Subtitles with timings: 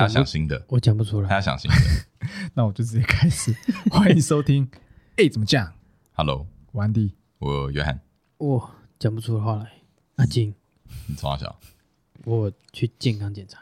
[0.00, 1.76] 他要想新的，我讲不出来，他要想新的。
[2.54, 3.54] 那我就直接开始，
[3.92, 4.66] 欢迎收听。
[5.16, 5.74] 哎，怎么讲
[6.12, 8.00] ？Hello，我安迪，我约翰。
[8.38, 9.72] 我讲不出话来。
[10.16, 10.54] 阿金，
[11.06, 11.58] 你从小，
[12.24, 13.58] 我去健康检查。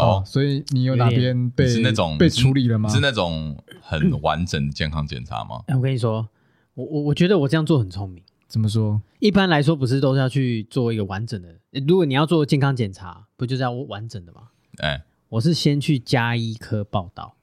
[0.00, 2.88] 哦，所以你有哪边被是那种被处理了吗？
[2.88, 5.62] 是那种很完整的健康检查吗？
[5.68, 6.28] 哎，我跟你说，
[6.74, 8.22] 我我我觉得我这样做很聪明。
[8.48, 9.00] 怎么说？
[9.20, 11.56] 一般来说，不是都是要去做一个完整的？
[11.86, 14.48] 如果你要做健康检查，不就是要完整的吗？
[14.78, 17.36] 哎，我是先去家医科报道，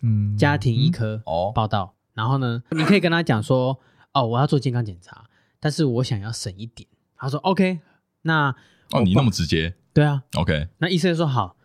[0.00, 3.78] 嗯，家庭医科哦报到，然后呢，你可以跟他讲说，
[4.14, 5.28] 哦，我要做健康检查，
[5.60, 6.88] 但是我想要省一点。
[7.16, 7.80] 他说 OK，
[8.22, 8.48] 那
[8.92, 9.74] 哦，你那么直接？
[9.92, 10.68] 对啊，OK。
[10.78, 11.58] 那医生说好，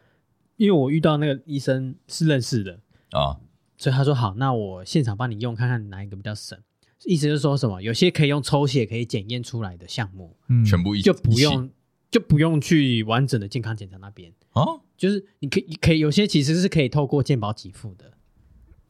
[0.58, 3.39] 因为我遇到那个医生是认识的啊，
[3.77, 6.59] 所以他说好，那我现场帮你用，看看哪一个比较省。
[7.05, 7.81] 意思是说什么？
[7.81, 11.69] 有些可以用抽血可以检验出来的项目，嗯，全部一就不用
[12.11, 14.81] 就不用去完整的健康检查那边啊。
[15.00, 18.11] 就是你可以可以有些其实是可以透过健保给付的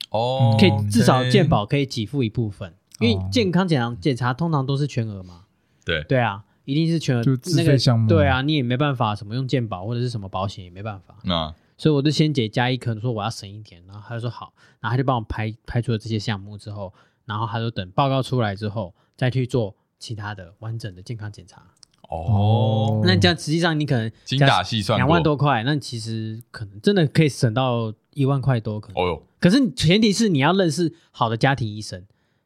[0.09, 5.45] 哦，可以至少健保可以给付一部分，因为健康检查检查通常都是全额嘛。
[5.85, 8.09] 对对啊，一定是全额，就自费项目。
[8.09, 11.17] 对啊，你也没办法什么用健保或者是什么保险也没办法。
[11.23, 16.93] 那所以我就先给家医可能说我要省一点，然后他就说好，然后他就帮我排排出了这些项目之后。
[17.25, 21.61] 然后他就等报告出来之后，再去做其他的完整的健康检查。
[22.09, 28.79] 哦，那这样实际上你可能精打细算两万多块，那其实可能真的可以省到一万块多。
[28.79, 29.02] 可能。
[29.02, 32.03] 哦哟，可是前提是你要认识好的家庭医生，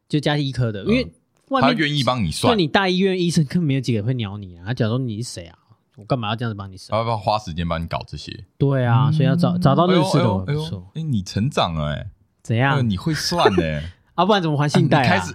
[0.08, 1.10] 就家庭医科的，因为
[1.48, 2.52] 外面他愿意帮你算。
[2.52, 4.64] 那你大医院医生根本没有几个会鸟你啊！
[4.66, 5.58] 他假如说你是谁啊？
[5.96, 6.90] 我干嘛要这样子帮你算？
[6.90, 8.44] 他要不要花时间帮你搞这些？
[8.58, 10.90] 对啊，所以要找找到认识的不错。
[10.94, 12.10] 哎，你成长了哎，
[12.42, 12.86] 怎样？
[12.88, 13.62] 你会算呢？
[14.14, 15.08] 啊，不然怎么还信贷啊？
[15.08, 15.34] 开始，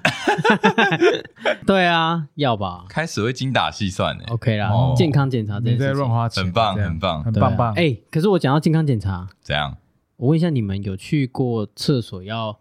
[1.67, 2.85] 对啊，要吧？
[2.87, 4.23] 开始会精打细算呢。
[4.29, 7.73] OK 啦，健康检查这些在乱花钱，很棒，很棒，很棒棒。
[7.75, 9.75] 哎，可是我讲到健康检查，怎样？
[10.15, 12.59] 我问一下，你们有去过厕所要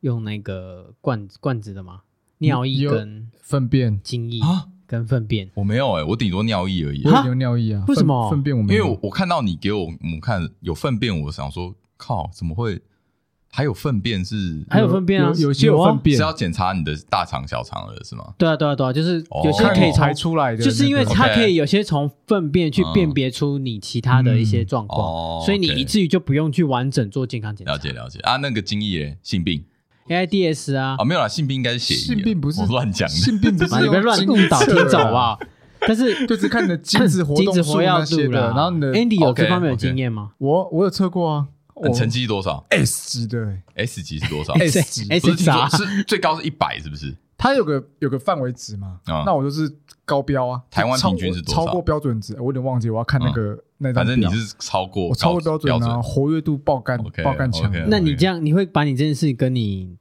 [0.00, 2.00] 用那个罐罐子的吗？
[2.38, 7.06] 尿液跟粪便、精液啊跟粪便，我没有哎，我顶多尿液而已。
[7.06, 7.84] 我有尿液啊？
[7.86, 8.28] 为什么？
[8.28, 12.80] 粪便我没有，因为我看到你给我我们看有粪便，我想说，靠，怎么会？
[13.52, 16.16] 还有粪便是，还有粪便啊，有些有粪便。
[16.16, 18.32] 是要检查你的大肠、小肠的是吗？
[18.38, 27.72] 对啊，对啊，对啊，就是有些可以排出来的，就是因为它可以有些从粪便去辨别出你其他的一些状况，所以你以至于就不用去完整做健康检查。
[27.72, 28.20] 了解了解。
[28.20, 29.64] 啊，那个精液性病
[30.08, 35.36] ，AIDS 啊，哦没有啦，性病应该是血液，性病不是乱讲，性病不是 你别乱误导听众啊。
[35.80, 40.30] 但是 就是看你的精子活动数那些的， 然后你的 Andy 有这方面有经验吗？
[40.38, 41.48] 我我有测过啊。
[41.94, 44.52] 成绩多少？S 级的，S 级是多少？
[44.60, 47.16] S 级，S 级是最高是一百，是不是？
[47.38, 49.00] 它有个有个范围值嘛？
[49.06, 49.74] 那我就是
[50.04, 50.60] 高标啊。
[50.70, 51.64] 台湾平均是多少？
[51.64, 54.04] 超过标准值，我有点忘记，我要看那个那张表。
[54.04, 57.72] 反正你是超过，我超过标准啊，活跃度爆干，爆干强。
[57.88, 59.96] 那你这样，你会把你这件事跟你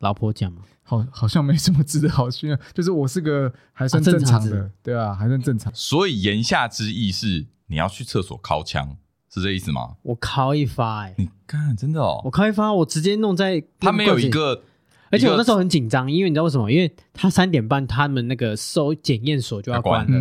[0.00, 0.62] 老婆讲吗？
[0.82, 2.58] 好，好像没什么值得好炫耀。
[2.74, 5.72] 就是我是个还算正常的，对啊，还算正常。
[5.72, 8.96] 所以言下之意是，你要去厕所掏枪。
[9.34, 9.94] 是这意思吗？
[10.02, 14.62] 我尻一发，哎，你看，真的哦，我尻一发，我直接弄在他没有一个，
[15.10, 16.70] 而且我那时候很紧张，因为你知道为什么？
[16.70, 20.18] 因为他三点半他们那个收检验所就要关了，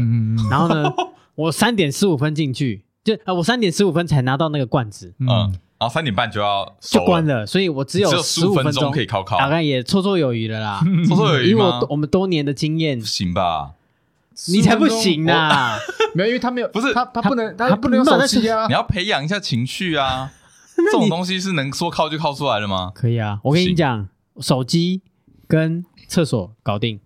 [0.50, 0.92] 然后呢，
[1.36, 5.28] 我三点十五分进去，就啊，我三点十五分才拿到那个罐子，嗯，
[5.78, 11.80] 然后三点半就要就关了，所以我只有十五分钟可以尻尻，大概也绰绰有余了啦， 绰绰有余吗？
[11.80, 13.72] 以我我们多年的经验，行吧？
[14.50, 15.78] 你才不行呢！
[16.16, 18.68] 没有，因为他没有，不是他他不能，他不能用手机啊！
[18.68, 20.32] 你要培养一下情绪啊！
[20.76, 22.92] 这种东西是能说靠就靠出来的吗？
[22.96, 24.08] 可以啊，我跟你讲，
[24.40, 25.02] 手机
[25.48, 27.00] 跟厕所搞定，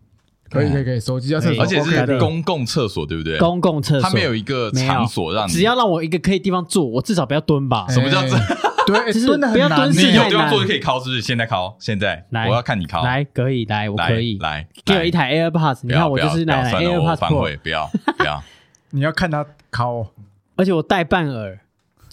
[0.50, 3.38] 可以可以可以，手机加厕所，而且是公共厕所，对不对？
[3.38, 7.86] 公共厕所，他没有一个场所让你，只要让我一个可以地方坐，我至少不要蹲吧？
[7.90, 8.38] 什么叫这？
[8.88, 11.22] 对， 就是蹲的不要蹲，你有地方坐就可以敲，是不是？
[11.22, 14.38] 现在敲，现在来，我要看你敲，来，可以来，我可以。
[14.40, 18.42] 来，给我一台 AirPods，你看我就是来 AirPods Pro，不要不要，
[18.92, 20.08] 你要看他敲，
[20.56, 21.60] 而且我戴半耳，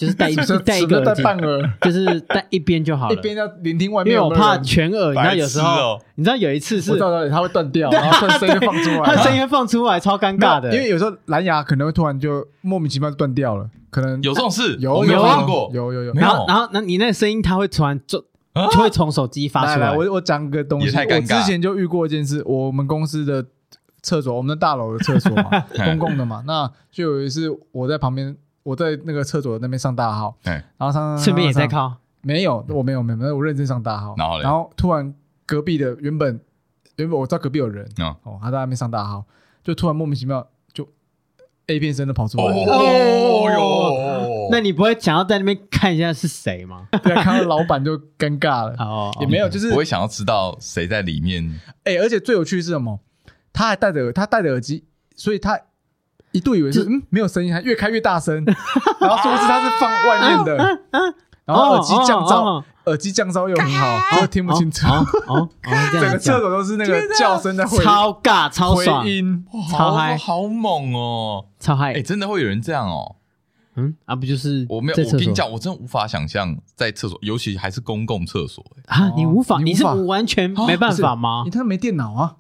[0.05, 13.69] 就是戴一 戴一个戴半耳，就是戴一边就好了，一边要聆听外面，因为我怕全耳，你知道有时候，你知道有一次是，我知道它会断掉，然后 声音放出来，它声音放出来超尴尬的，因为有时候蓝牙可能会突然就莫名其妙就断掉了。
[13.91, 16.13] 可能有这种事，有有发生过，有有有。
[16.15, 18.19] 然后然后那你那个声音，它会突然就
[18.73, 19.97] 就会从手机发出来。
[19.97, 22.43] 我我讲个东西，我之前就遇过一件事。
[22.45, 23.47] 我们公司的
[24.03, 25.49] 厕所，我们的大楼的厕所嘛，
[25.87, 34.15] 公共的嘛，那就有一次我在旁边，我在那个厕所那边上大号，然后上顺便也在靠，没有，我没有没有，我认真上大号。
[34.19, 35.15] 然后然后突然
[35.47, 36.41] 隔壁的原本
[36.97, 37.87] 原本我知道隔壁有人，
[38.25, 39.25] 哦，他在那边上大号，
[39.63, 40.89] 就突然莫名其妙就
[41.67, 42.45] A 片生的跑出来。
[42.45, 46.89] 哦哟，那你不会想要在那边看一下是谁吗？
[47.03, 48.75] 对，看到老板就尴尬了。
[48.83, 51.61] 哦，也没有，就是不会想要知道谁在里面。
[51.85, 53.01] 哎，而且最有趣的是什么？
[53.53, 54.85] 他还戴着他戴着耳机，
[55.15, 55.61] 所以他
[56.35, 58.45] 一度以为是嗯没有声音，还越开越大声，
[59.01, 60.57] 然后殊不知他是放外面的，
[61.47, 64.85] 然后耳机降噪，耳机降噪又很好，然后听不清楚。
[65.27, 65.49] 哦，
[65.93, 69.07] 整个厕所都是那个叫声的回，超尬，超爽，
[69.71, 71.93] 超嗨，好猛哦，超嗨！
[71.95, 73.17] 哎，真的会有人这样哦？
[73.77, 75.05] 嗯，啊，不就是我没有？
[75.05, 78.65] 我跟你讲，我真的无法想象在厕所，尤其还是公共厕所。
[78.87, 79.61] 啊，你无法？
[79.61, 81.43] 你是完全没办法吗？
[81.45, 82.37] 你他没电脑啊？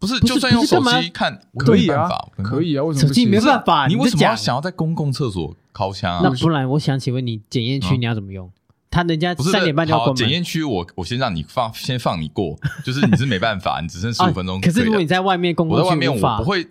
[0.00, 2.08] 不是，就算用手机看可以啊，
[2.42, 3.86] 可以啊，为什么手机没办法？
[3.86, 6.20] 你为什么要想要在公共厕所掏枪？
[6.24, 8.50] 那不然，我想请问你，检验区你要怎么用？
[8.90, 10.16] 他人家三点半就要关门。
[10.16, 14.60] 检验区，我我先让你放，先放你过， 就是你是没办法，你只剩 十五分钟。
[14.60, 16.66] 可是如果你在外面公共，我在外面我不会，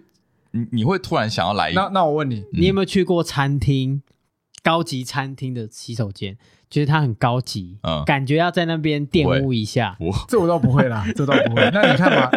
[0.51, 1.71] 你你会突然想要来？
[1.73, 4.01] 那那我问你，你有没有去过餐厅，
[4.63, 6.37] 高级餐厅的洗手间？
[6.69, 9.97] 觉得它很高级，嗯，感觉要在那边玷污一下。
[9.99, 11.67] 我这我倒不会啦， 这倒不会。
[11.73, 12.29] 那你看嘛，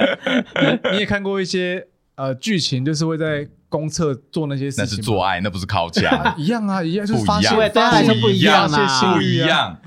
[0.62, 4.84] 你你也看过一些呃剧情，就是会在公厕做那些事情。
[4.84, 6.34] 那是做爱，那不是靠家。
[6.38, 9.78] 一样啊，一样，就是发泄，当然不一样啦，不一样。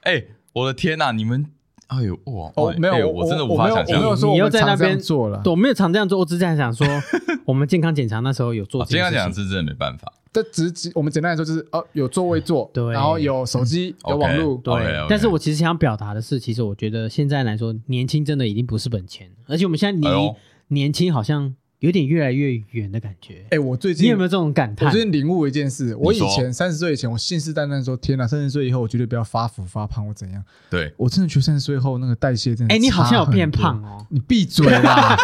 [0.00, 0.24] 哎，
[0.54, 1.46] 我的天呐，你们，
[1.92, 2.50] 哎呦哇！
[2.56, 4.00] 哦，没有，我真的无法想象。
[4.32, 6.86] 你又在那边做了，我没有常这样做，我只是在想说，
[7.44, 8.84] 我们健康检查那时候有做。
[8.86, 10.10] 健康检查是真的没办法。
[10.32, 15.06] 这只只我们简单来说就是哦，有座位坐，对，然后有手机，有网络，对。
[15.06, 20.32] 但是我其实想表达的是，其实我觉得现在来说，年轻真的已经不是本钱，而且我们现在离
[20.68, 23.44] 年轻好像有点越来越远的感觉。
[23.50, 24.86] 哎，我最近你有没有这种感叹？
[24.86, 30.40] 我最近领悟一件事，我以前三十岁以前，我信誓旦旦说，天哪，三十岁以后我绝对不要发福发胖或怎样。
[30.70, 35.16] 对，我真的觉得三十岁后那个代谢真的，哎，你好像有变胖哦，你闭嘴啦！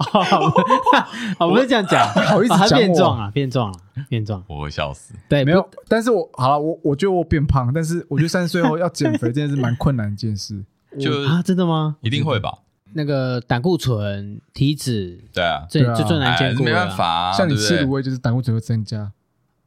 [1.40, 3.78] 我不是这样讲，好意思讲变壮啊，变壮了。
[4.08, 5.12] 变壮，我会笑死。
[5.28, 10.64] 对，没有，但是我好了，我我觉得我变胖，但是我觉得三十岁后要减肥，真的是蛮困难的一件事。
[10.98, 11.96] 就啊，真的吗？
[12.00, 12.50] 一定会吧？
[12.98, 16.64] 那个胆固醇、体脂，对啊，最最最难兼顾。
[16.64, 19.12] 没办法，像你吃卤味，就是胆固醇会增加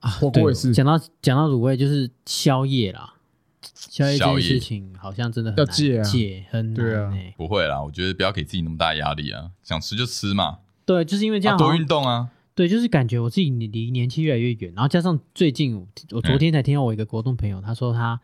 [0.01, 0.09] 啊。
[0.09, 0.73] 火锅也是。
[0.73, 3.13] 讲到讲到卤味，就是宵夜啦，
[3.73, 7.09] 宵夜这件事情好像真的要戒啊，戒很对啊。
[7.37, 10.57] 不会啦，我觉得不要给自己那么大压力啊，想吃就吃嘛。
[10.85, 12.29] 对，就是因为这样多运动啊。
[12.53, 18.19] 对，就是感觉我自己离年纪越来越远，然后加上最近我昨天才听到我一个国中朋友，他说他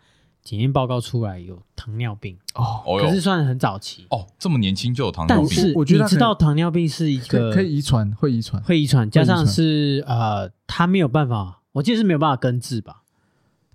[0.47, 2.37] 检验报告出来有糖尿病。
[2.55, 13.01] 哦，可是算很早期哦，这么年轻就有糖尿病，但是你知道糖尿病是一个可以遗传，会遗传，会遗传，加上是呃，他没有办法，我记得是没有办法根治吧，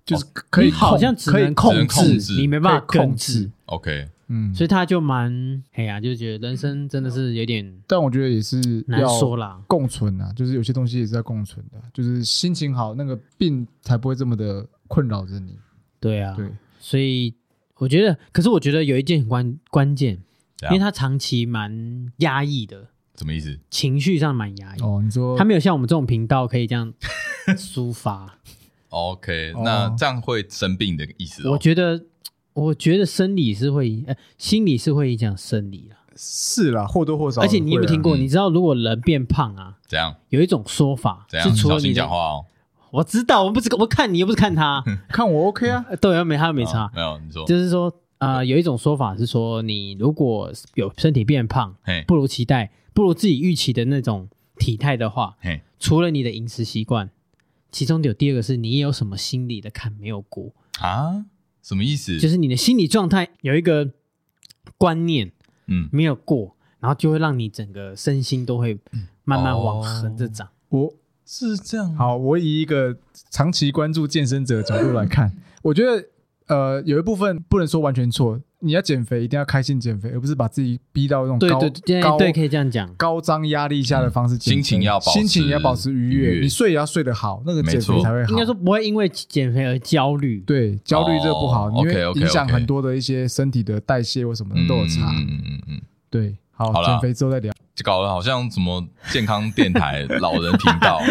[0.03, 4.09] 就是可以好像只能控制，你没办法控制，OK。
[4.29, 15.59] 嗯，所以他就蛮哎呀，就觉得人生真的是有点，但我觉得也是难说啦，共存啊，就是有些东西也是在共存的，就是心情好，那个病才不会这么的困扰着你。
[15.99, 16.49] 对啊，对，
[16.83, 17.33] 所以
[17.77, 20.21] 我觉得，可是我觉得有一件很关关键，
[20.63, 23.57] 因为他长期蛮压抑的，什么意思？
[23.69, 25.01] 情绪上蛮压抑哦。
[25.01, 26.93] 你说他没有像我们这种频道可以这样
[27.55, 28.37] 抒发。
[28.89, 31.47] OK，那这样会生病的意思？
[31.49, 32.05] 我觉得。
[32.55, 35.97] 我觉得生理是会，呃，心理是会影响生理啦。
[36.15, 37.41] 是啦，或多或少。
[37.41, 38.15] 而且你有没有听过？
[38.15, 40.15] 你知道如果人变胖啊，怎样？
[40.29, 42.45] 有一种说法是除了你讲话哦。
[42.93, 45.83] 我知道，我不是我看你又不是看他， 看我 OK 啊？
[45.99, 46.91] 对，又没他又没差。
[46.93, 55.35] 没有，你说就是说，呃，有一种说法是说，你如果有身体变胖，不如期待，不如自己预期的那种体态的话，
[55.79, 57.09] 除了你的饮食习惯，
[57.71, 61.25] 其中有第二个是你有什么心理的坎没有过啊？
[61.63, 62.19] 什么意思？
[62.19, 63.89] 就是你的心理状态有一个
[64.77, 65.31] 观念，
[65.65, 68.77] 嗯，没有过，嗯、然后就会让你整个身心都会
[69.23, 70.47] 慢慢往横着长。
[70.69, 70.93] 我、哦、
[71.25, 71.95] 是这样。
[71.95, 72.95] 好，我以一个
[73.29, 75.31] 长期关注健身者的角度来看，
[75.63, 76.05] 我觉得。
[76.47, 78.37] 呃，有一部分不能说完全错。
[78.59, 81.57] 你要减肥，一定要开心减肥，而不是把自己逼到那种高
[82.01, 84.55] 高对，可以这样讲，高张压力下的方式减肥。
[84.55, 88.29] 心情要保心情要保持愉悦，你睡也要睡得好，那个减肥才会好。
[88.31, 95.09] 应该说不会因为减肥而焦虑，对，焦虑这个不好，因为影响很多的一些身体的代谢或什么的都有差。
[95.13, 97.53] 嗯嗯嗯，对，好，减肥之后再聊。
[97.83, 101.01] 搞得好像什么健康电台、 老人频道，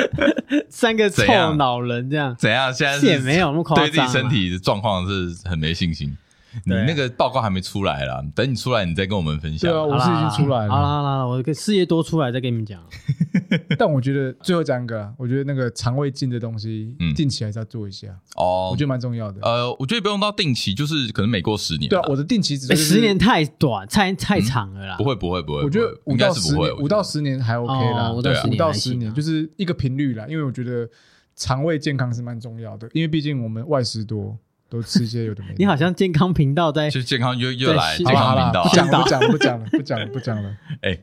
[0.70, 1.24] 三个臭
[1.58, 2.34] 老人这样？
[2.38, 2.72] 怎样？
[2.72, 6.16] 现在是也没有那么夸张，对自己身体的状况是很没信心。
[6.64, 9.70] 你那个报告还没出来啦，等你出来，你再跟我们分享。
[9.70, 10.68] 对啊，我是已经出来了。
[10.68, 12.82] 好了好了，我事业多出来再跟你们讲。
[13.78, 19.40] 但我觉得最后讲一个，我觉得那个肠胃镜的东西，定期还是要做一下哦，我觉得蛮重要的。
[19.42, 21.88] 呃，我觉得不用到定期，就是可能每过十年。
[21.88, 24.96] 对啊，我的定期只是十年太短，太太长了啦。
[24.96, 28.12] 不会不会不会，我觉得五到十年，五到十年还 OK 啦。
[28.12, 28.22] 五
[28.56, 30.88] 到十年就是一个频率啦，因为我觉得。
[31.34, 34.36] 肠胃健康是蛮重要的，因为毕竟我们外食多，
[34.72, 35.56] 都吃一些有的没的。
[35.58, 40.56] 你好像健康频道在，就健康又又来健康频道，不讲了，不讲了，不讲了，不讲了，不讲了。
[40.80, 40.98] 哎，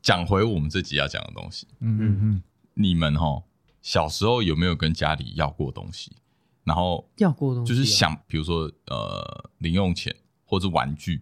[0.00, 1.66] 讲回我们这集要讲的东西。
[1.80, 2.42] 嗯嗯嗯，
[2.72, 3.42] 你们哈
[3.82, 6.12] 小时候有没有跟家里要过东西？
[6.64, 11.20] 然后要过东西，就是想，比如说呃，零用钱或者玩具。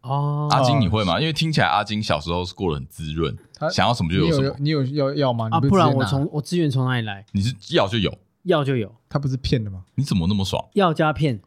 [0.00, 1.20] 哦，阿金你会吗？
[1.20, 3.36] 因为听起来阿金小时候是过得很滋润，
[3.70, 4.56] 想要什么就有什么。
[4.58, 5.46] 你有要要吗？
[5.50, 7.26] 啊，不然我从我资源从哪里来？
[7.32, 8.10] 你是要就有，
[8.44, 9.84] 要就有，他不是骗的吗？
[9.94, 10.64] 你怎么那么爽？
[10.74, 11.40] 要加骗？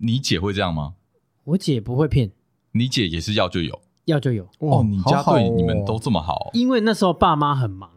[0.00, 0.94] 你姐会这样吗？
[1.44, 2.30] 我姐不会骗，
[2.72, 4.46] 你姐也是要就有，要就有。
[4.58, 6.50] 哦，你家对你们都这么好？
[6.52, 7.90] 因为那时候爸妈很忙，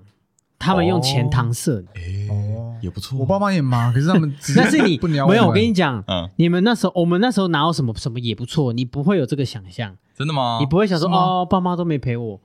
[0.57, 1.85] 他们用钱搪塞。
[2.29, 3.19] 哦，也不错。
[3.19, 5.47] 我爸妈也忙，可是他们 只但是你没有。
[5.47, 9.97] 我跟你讲，嗯，你们那时候，我们那时候哪有什么什么也不错，你不会有这个想象。
[10.15, 10.57] 真的吗？
[10.59, 12.41] 你不会想说哦，爸妈都没陪我，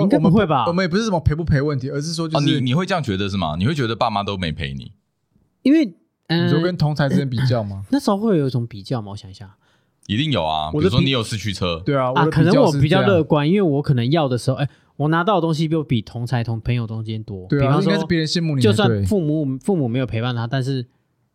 [0.00, 0.66] 应该不会吧？
[0.66, 3.56] 我们也不是什么陪不陪问题，而是说就是你你会这样觉得是吗？
[3.58, 4.92] 你会觉得爸妈都没陪你，
[5.62, 7.84] 因为你说跟同才之间比较吗？
[7.90, 9.12] 那时候会有一种比较吗？
[9.12, 9.56] 我想一下，
[10.06, 10.70] 一定有啊。
[10.72, 17.46] 比如说你有四驱车，对啊，啊，可能我比较乐观，因为我可能要的时候，哎，我拿到的东西就比同才同朋友中间多。
[17.48, 20.86] 对啊，应该是别人羡慕你，就算父母父母没有陪伴他，但是。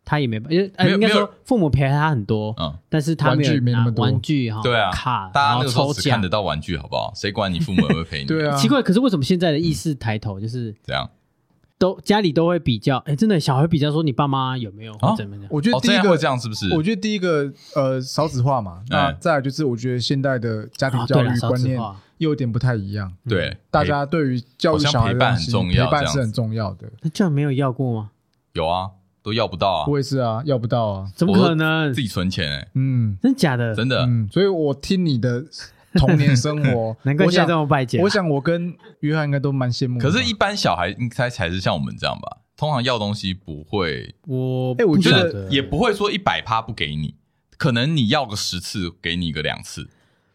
[0.08, 7.12] 他也没，因为应该说父母陪他很多，嗯，但是他没有拿玩具哈，对啊，卡，大家那个时候只看得到玩具，好不好？
[7.16, 8.24] 谁管你父母有没有陪你？
[8.24, 11.10] 对啊，奇怪，可是为什么现在的意识抬头就是这样？
[11.78, 15.46] 都家里都会比较，哎，真的小孩比较说你爸妈有没有或怎么样？
[15.50, 16.74] 我觉得第一个这样是不是？
[16.74, 21.78] 我觉得第一个呃少子化嘛，那再来就是我觉得现代的家庭教育观念
[22.18, 26.88] 又有点不太一样，对，大家对于教育小孩陪伴很重要，陪伴是很重要的。
[27.02, 28.10] 那这样没有要过吗？
[28.52, 28.90] 有啊。
[29.26, 29.86] 都要不到啊！
[29.88, 31.10] 我也是啊，要不到啊！
[31.16, 31.92] 怎么可能？
[31.92, 33.74] 自己存钱哎，嗯，真假的？
[33.74, 34.04] 真的。
[34.06, 35.44] 嗯，所以我听你的
[35.98, 38.00] 童年生活， 难怪现在这么败家。
[38.02, 39.98] 我想我跟约翰应该都蛮羡慕。
[39.98, 42.38] 可是，一般小孩应该才是像我们这样吧？
[42.56, 47.14] 通常要东西不会，我哎，我觉得也不会说一百趴不给你，
[47.58, 49.88] 可能你要个十次，给你个两次。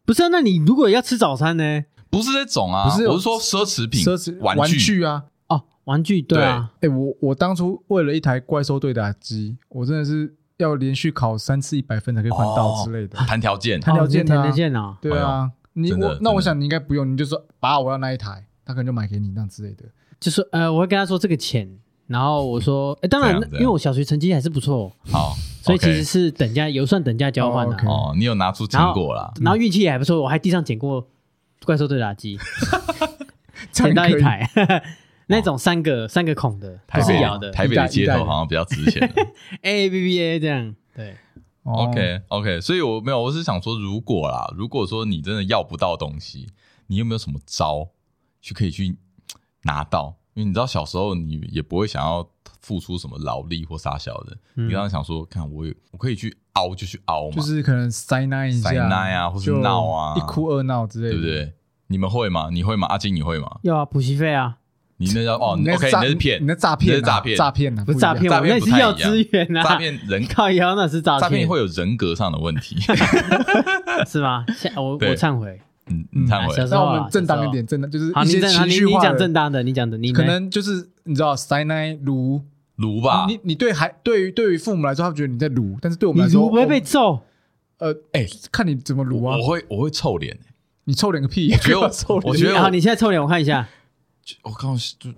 [0.06, 0.28] 不是啊？
[0.32, 1.86] 那你如果要吃早餐呢？
[2.10, 5.24] 不是这种啊，不是，我是说奢侈品、奢侈玩具啊。
[5.48, 10.32] 哦玩具对啊，哎，我我当初为了一台怪兽对打机，我真的是
[10.64, 19.86] 要连续考三次一百分才可以换到之类的，谈条件，谈条件，谈条件啊，对啊，你我那我想你应该不用，你就说爸，我要那一台，他可能就买给你那之类的，
[20.20, 21.70] 就是呃，我会跟他说这个钱，
[22.08, 31.08] 然后我说，哎，当然，因为我小学成绩还是不错，好，所以其实是等价有算等价交换的哦，你有拿出成果了，然后运气也还不错，我还地上捡过
[31.66, 32.38] 怪兽对打机，
[33.72, 34.50] 捡到一台。
[35.32, 37.50] 那种三个三个孔的，台北摇的。
[37.52, 39.02] 台北的街头好像比较值钱。
[39.62, 41.16] A B B A 这样，对。
[41.64, 46.48] OK OK，所以我没有，我是想说，如果啦，如果说你真的要不到东西，
[46.88, 47.88] 你有没有什么招
[48.42, 48.98] 去可以去
[49.64, 50.18] 拿到？
[50.34, 52.28] 因为你知道小时候你也不会想要
[52.62, 61.54] 付出什么劳力或杀小的，你刚刚想说，看我我可以去凹就去凹嘛，就是可能塞奶一下，塞奶啊，或是闹啊，一哭二闹之类的，对不对？
[61.88, 62.50] 你们会吗？
[62.52, 62.88] 你会吗？
[62.88, 63.60] 阿金你会吗？
[63.62, 64.58] 要啊，补习费啊。
[65.02, 67.84] 你那叫哦，OK，那是骗，你那诈骗，是诈骗，诈骗呢？
[67.84, 72.78] 不是诈骗，我那是要资源啊，诈骗人 靠腰那是诈骗，诈骗会有人格上的问题，
[74.08, 74.46] 是吗？
[74.76, 76.56] 我我忏悔，嗯，忏悔。
[76.70, 82.42] 那我们正当一点，正当就是一些情绪你讲正当的，你讲的，你可能就是你知道塞奶撸
[82.76, 83.26] 撸吧？
[83.28, 87.22] 你你对孩对于对于父母来说，他觉得你在撸，但是对我们来说，我不会被揍。
[87.80, 89.36] 呃，哎，看你怎么撸啊？
[89.38, 90.38] 我会我会臭脸，
[90.84, 91.52] 你臭脸个屁！
[91.52, 91.80] 我觉得
[92.24, 93.68] 我 觉得好，你现在臭脸，我看一下。
[94.44, 95.10] 我刚刚就。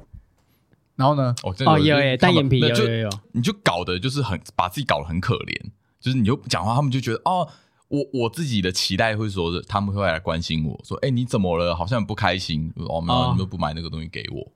[0.95, 1.33] 然后呢？
[1.65, 5.59] 哦，有耶，单眼皮有有有，你就搞得就是很把自己搞得很可怜，
[5.99, 7.49] 就是你就讲话，他们就觉得哦，
[7.87, 11.75] 我我自己的期待会说，他们会来关心我说，哎，你怎么了？
[11.75, 12.71] 好像不开心。
[12.75, 14.47] 哦，没有，你们不买那个东西给我，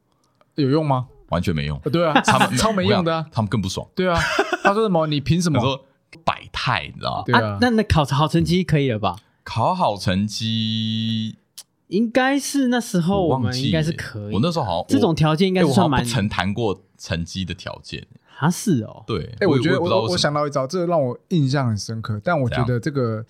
[0.55, 1.07] 有用吗？
[1.29, 1.79] 完全没用。
[1.91, 3.85] 对 啊，他们超没用的，他们更不爽。
[3.95, 4.19] 对啊，
[4.63, 5.07] 他说什么？
[5.07, 5.59] 你凭什么？
[5.65, 5.85] 说
[6.23, 7.23] 百态，你知道吗？
[7.25, 9.15] 对啊，那那考好成绩可以了吧？
[9.43, 11.37] 考好成绩。
[11.87, 16.03] 应该是那时候我们应该是可以，我那时候好像这种条件应该是算蛮。
[16.03, 18.05] 不曾谈过成绩的条件，
[18.37, 22.19] 他是哦，对，哎，我觉得我我想到一招，这个让我印象很深刻。
[22.23, 23.25] 但我觉得这个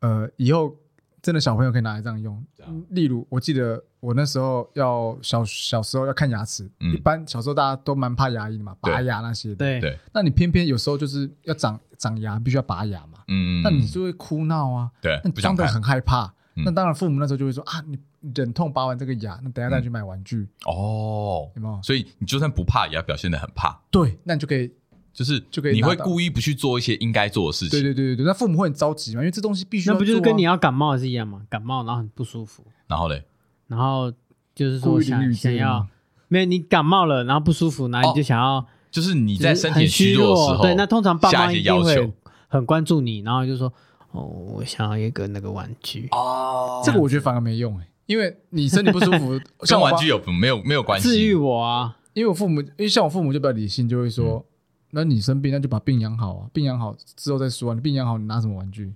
[0.00, 0.74] 呃，以后
[1.20, 2.42] 真的小朋友可以拿来这样用。
[2.88, 9.56] 例如，我记得我那时候要小小时候要看牙齿，一般小时候大家都蛮怕牙医的嘛，拔牙那些的。
[9.56, 9.98] 对对。
[10.12, 13.18] 那你偏偏有时候就是要长长牙，必须要拔牙嘛。
[13.28, 13.62] 嗯嗯。
[13.62, 14.90] 那你就会哭闹啊。
[15.02, 15.20] 对。
[15.22, 16.32] 那你装的很害怕。
[16.64, 17.98] 那当然，父母那时候就会说啊，你
[18.34, 20.46] 忍痛拔完这个牙，那等下再去买玩具。
[20.66, 21.50] 哦。
[21.54, 21.80] 有没有？
[21.82, 23.80] 所以你就算不怕，也要表现的很怕。
[23.90, 24.18] 对。
[24.24, 24.70] 那你就可以。
[25.12, 27.70] 就是就可以，你会故意不去做一些应该做的事情。
[27.70, 30.00] 对对对对，那父母会很着急嘛，因为这东西必须要做。
[30.00, 31.42] 那不就是跟你要感冒是一样嘛？
[31.50, 33.24] 感冒然后很不舒服，然后嘞，
[33.66, 34.10] 然后
[34.54, 35.84] 就是说想想要，
[36.28, 42.12] 没有你感冒了，然后不舒服，然后你就想要，就是你在身体虚弱的时候，对，那通常爸妈一定会
[42.46, 43.70] 很关注你，然后就说
[44.12, 51.08] 哦，我想要一个那个玩具哦，这个我觉得反而没用哎，因为你身体不舒服， 跟玩具有没有没有关系？
[51.08, 54.44] 治愈我啊，因为我父母，因为像我父母就比较理性，就会说。
[54.92, 57.74] 那你生病，那就把病养好啊，病养好之后再说啊。
[57.76, 58.92] 你病养好，你拿什么玩具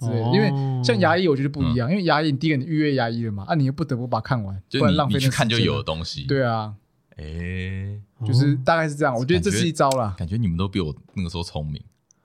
[0.00, 0.26] 之类的？
[0.32, 0.50] 因为
[0.82, 5.16] 像牙医，我觉得不一样，因为牙医你第一个你预约牙医了嘛，啊，你又不得不把它看完，不然浪费。
[5.16, 6.24] 你去看就有的东西。
[6.24, 6.72] 对啊，
[7.18, 9.14] 哎，就是大概是这样。
[9.14, 10.14] 我觉得这是一招啦。
[10.16, 11.78] 感觉你们都比我那个时候聪明。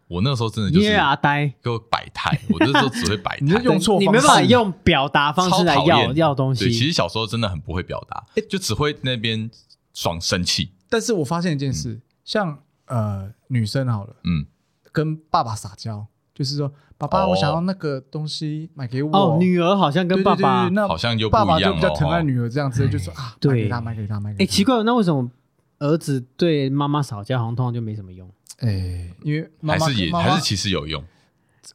[0.09, 2.37] 我那时候真的就是阿呆，给我摆态。
[2.51, 6.69] 我那时候只会摆态，你用错，你没办法用表达方式来要要东西。
[6.69, 9.49] 其实小时候真的很不会表达，就只会那边
[9.93, 10.71] 爽生气。
[10.89, 12.59] 但是我发现一件事，像。
[12.91, 14.47] 呃，女生好了，嗯，
[14.91, 19.15] 跟爸爸撒娇，就是说，爸爸，我想要那个东西，买给我。
[19.15, 24.43] 哦，女儿好像跟爸爸那好像就爸爸就比较疼爱女儿这样子，就说啊，买给他，买给他，买给他。
[24.43, 25.29] 哎，奇怪，那为什么
[25.77, 28.27] 儿子对妈妈撒娇，好像通常就没什么用？
[28.59, 31.03] 哎，因为还是也还是其实有用。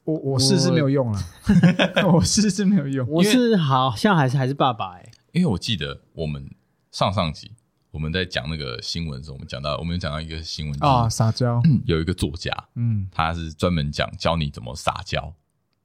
[0.04, 1.20] 我我试是没有用了，
[2.12, 3.06] 我试是没有用。
[3.08, 6.50] 我是好像还是还是爸爸哎，因为我记得我们
[6.90, 7.52] 上上集。
[7.90, 11.62] 我们在讲那个新闻的时候，我们讲到，我们讲到一个新闻啊，撒娇。
[11.84, 15.32] 有一个作家，嗯，他是专门讲教你怎么撒娇，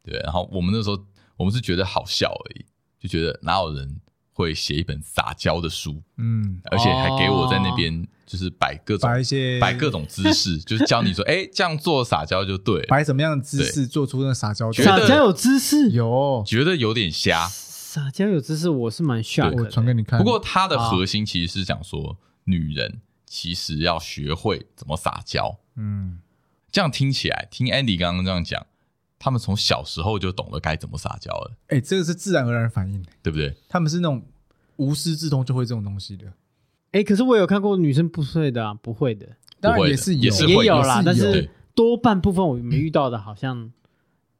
[0.01, 0.19] 对。
[0.21, 0.97] 然后我们那时候，
[1.37, 2.65] 我们是觉得好笑而已，
[2.99, 4.01] 就觉得哪有人
[4.33, 14.71] 会写一本撒娇的书，嗯，而且还给我在那边就是摆各种摆一些摆各种姿势， 就是教你说，哎，这样做撒娇就对，摆什么样的姿势做出那撒娇？
[14.71, 17.47] 撒娇有姿势，有觉得有点瞎。
[17.47, 20.19] 撒娇有姿势，我是蛮需要我传给你看。
[20.19, 25.57] 不过它的核心其实是讲说，女人其实要学会怎么撒娇。
[25.75, 26.19] 嗯，
[26.71, 28.63] 这样听起来，听 Andy 刚刚这样讲，
[29.17, 31.57] 他们从小时候就懂得该怎么撒娇了。
[31.69, 33.55] 哎，这个是自然而然的反应，对不对？
[33.67, 34.23] 他们是那种
[34.75, 36.31] 无师自通就会这种东西的。
[36.91, 39.27] 哎，可是我有看过女生不睡的啊，不会的，
[39.59, 43.71] 当然也是也是也有啦，但是多半部分我没遇到的，好像。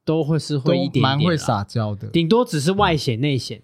[0.06, 3.62] 都会是会一点点，蛮会撒娇的，顶多只是外显内显。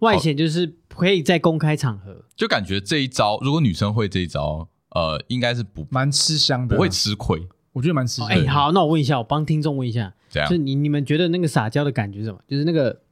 [0.00, 7.46] 外显就是可以在公开场合，就感觉这一招，如果女生会这一招，呃，应该是不蛮吃香的，不会吃亏。
[7.72, 8.26] 我觉得蛮吃香。
[8.26, 10.50] 哎，好，那我问一下，我帮听众问一下，怎样？
[10.50, 12.40] 就你你们觉得那个撒娇的感觉是什么？
[12.48, 13.02] 就是那个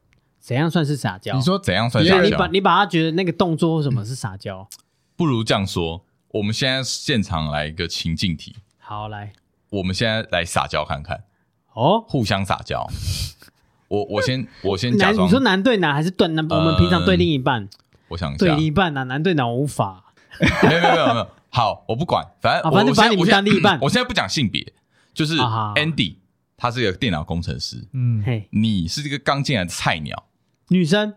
[0.41, 1.33] 怎样算是撒娇？
[1.37, 2.23] 你说怎样算撒娇？
[2.25, 4.69] 你把你把他觉得那个动作或什么是撒娇？
[5.17, 8.57] 不如这样说，我们现在现场来一个情境题。
[8.79, 9.33] 好，来，
[9.71, 11.25] 我们现在来撒娇看看。
[11.73, 12.87] 哦，互相撒娇。
[13.89, 16.45] 我我先我先假装，你说男对男还是对男？
[16.49, 17.69] 我们平常对另一半，
[18.09, 20.13] 我想对另一半啊男对男无法。
[20.41, 21.29] 没有没有没有没有。
[21.51, 23.79] 好，我不管，反正反正把你们当另一半。
[23.83, 24.73] 我现在不讲性别，
[25.13, 26.17] 就是 Andy，
[26.57, 27.87] 他是一个电脑工程师。
[27.93, 30.25] 嗯，嘿，你是这个刚进来的菜鸟，
[30.69, 31.15] 女生，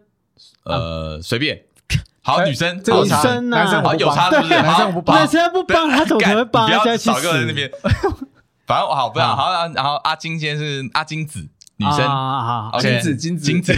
[0.63, 1.63] 呃，随便。
[2.27, 4.49] 好，女生，女生，男生，好有差是不是？
[4.49, 6.67] 男生不帮，男生不帮，他怎么会帮？
[6.67, 7.71] 不要找个人在那边。
[8.65, 11.39] 反正我好，不要好，然后阿金今天是阿金子
[11.77, 13.45] 女生，好好，金子金子。
[13.45, 13.73] 金子，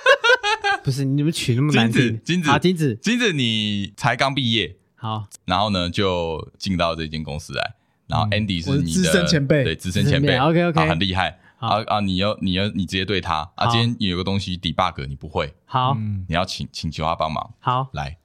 [0.82, 2.94] 不是你们取那么难听，金子啊金子。
[3.02, 7.74] 金子，你才刚毕业，好，然后呢就进到这间公司来，
[8.06, 15.96] 然后 Andy 是你的资深前辈，对资深前辈，OK OK，很厉害，啊啊，你要你要你直接对他，啊，今天有个东西 debug 你不会，好，
[16.28, 18.18] 你要请请求他帮忙，好，来。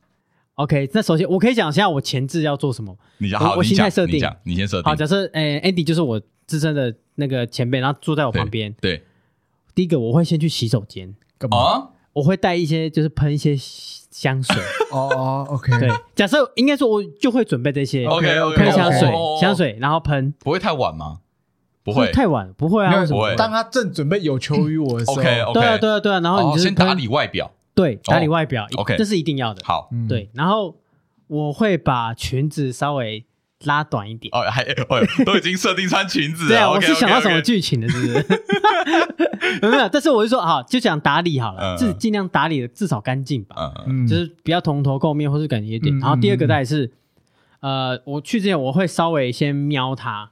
[0.56, 2.98] OK，那首先我可以讲一下我前置要做什么。
[3.20, 4.84] 你好，我心态设定，你先设定。
[4.84, 8.74] 好，假设诶，Andy 就是我资深的那个前辈，然后坐在我旁边。
[8.82, 9.04] 对。
[9.76, 11.90] 第一个我会先去洗手间，干嘛？
[12.14, 14.56] 我会带一些，就是喷一些香水。
[14.92, 15.80] 哦哦，OK。
[15.80, 18.08] 对，假设应该说，我就会准备这些。
[18.08, 20.34] OK，喷香水，香水，然后喷。
[20.40, 21.20] 不会太晚吗？
[21.92, 23.00] 不会，太晚，不会啊。
[23.00, 23.36] 为什么。
[23.36, 25.16] 当他正准备有求于我的时候。
[25.16, 26.20] 对啊，对啊，对啊。
[26.20, 27.52] 然后你就先打理外表。
[27.74, 29.62] 对，打理外表，OK，这是一定要的。
[29.64, 30.76] 好，对，然后。
[31.30, 33.26] 我会把裙子稍微
[33.66, 36.48] 拉短一点哦，还哦，都已经设定穿裙子了。
[36.56, 38.26] 对啊，我是想到什么剧情的，是不是？
[39.62, 39.90] 没有？
[39.90, 46.00] 但是我就说，好，就讲打理好了，自己尽量打理的至少干净吧，嗯，就是不要蓬头垢面，或是感觉有点。
[46.00, 46.90] 然后第二个，再是，
[47.60, 50.32] 呃，我去之前我会稍微先瞄他，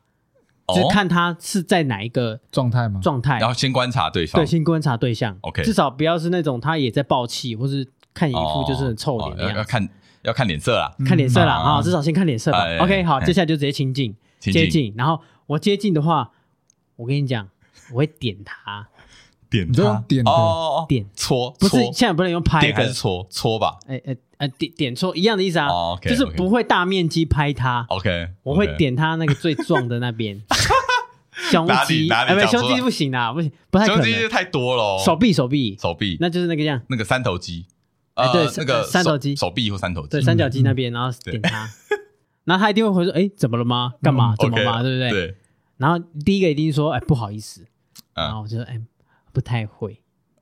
[0.68, 3.00] 就是看他是在哪一个状态吗？
[3.04, 5.38] 状态，然后先观察对象，对，先观察对象。
[5.42, 9.58] OK，至少不要是那种他也在爆气，或是看一副就是很臭脸的样子。
[9.60, 9.90] 要看
[10.24, 11.82] 要看脸色啦，看脸色啦啊！
[11.84, 12.66] 至少先看脸色吧。
[12.80, 14.92] OK，好，接下来就直接亲近，接近。
[14.98, 16.32] 然后我接近的话，
[16.96, 17.48] 我跟你讲，
[17.92, 18.88] 我会点他，
[19.56, 23.78] 点它，点哦，点搓，不是现在不能用拍，还是搓搓吧？
[23.88, 25.70] 哎哎哎，点点搓一样的意思啊，
[26.02, 27.86] 就是不会大面积拍它。
[27.90, 30.42] OK，我会点它那个最壮的那边。
[31.52, 34.04] 胸肌，哎，不，胸肌不行啊，不行，不太可能。
[34.04, 34.98] 胸肌太多了。
[35.04, 37.66] 手臂，手臂，手臂，那就是那个样，那个三头肌。
[38.14, 41.70] 哎，对，那个三头肌，手臂或三头肌，对，三角肌那边，然后点它，
[42.46, 43.94] 然后他一定会回说，哎，怎么了吗？
[44.02, 44.34] 干嘛？
[44.40, 44.82] 怎么嘛？
[44.82, 45.10] 对不对？
[45.12, 45.36] 对。
[45.76, 47.66] 然后第一个一定说，哎，不好意思。
[48.16, 48.80] 然后我就说，哎，
[49.36, 50.02] 不太会。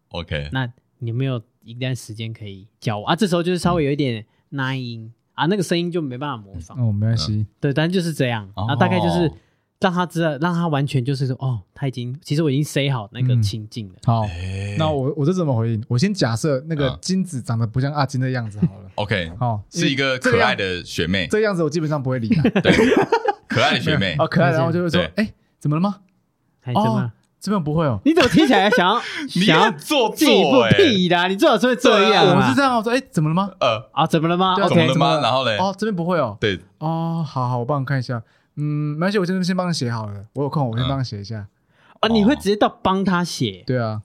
[0.10, 0.50] OK。
[0.54, 3.16] 那你有没有一段时间可以教我啊？
[3.16, 6.78] 这时候就是稍微有一点那音啊，那个声音就没办法模仿。
[6.80, 7.46] 哦，没关系。
[7.60, 8.48] 对，但就是这样。
[8.56, 9.30] 然后大概就是。
[9.80, 13.96] 让他知道，让他完全就是说，哦，他已经，其实我已经塞好那个情境了。
[14.06, 14.26] 好，
[14.78, 15.84] 那我我是怎么回应？
[15.90, 18.90] 我先假设那个金子长得不像阿金的样子好了。
[18.96, 21.28] OK，好，是一个可爱的学妹。
[21.28, 22.44] 这个样子我基本上不会理他。
[22.62, 22.72] 对，
[23.46, 24.16] 可爱的学妹。
[24.20, 26.00] 哦，可爱，然后就会说，哎，怎么了吗？
[26.76, 27.12] 哦，
[27.44, 28.00] 这边不会哦。
[28.06, 31.28] 你怎么听起来想要 想要做进一步屁的？
[31.28, 32.26] 你最好是会这样。
[32.26, 33.52] 我是这样，我说，哎，怎么了吗？
[33.60, 34.56] 呃，啊，怎么了吗？
[34.56, 35.20] 怎么了吗？
[35.22, 35.58] 然后嘞？
[35.58, 36.38] 哦，这边不会哦。
[36.40, 36.58] 对。
[36.78, 38.24] 哦，好好，我帮你看一下。
[38.56, 40.24] 嗯，没关系，我这边先帮你写好了。
[40.36, 41.46] 我有空，我先帮你写一下。
[42.00, 43.62] 啊，你会直接到帮他写？
[43.68, 44.02] 对啊。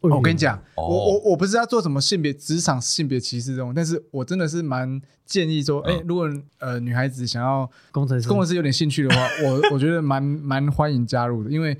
[0.00, 11.74] 我跟你讲，我我我不是要做什么性别职场性别歧视这种，但是我真的是蛮建议说，哎，如果呃女孩子想要工程师，工程师有点兴趣的话，我 我觉得蛮蛮欢迎加入的，因为。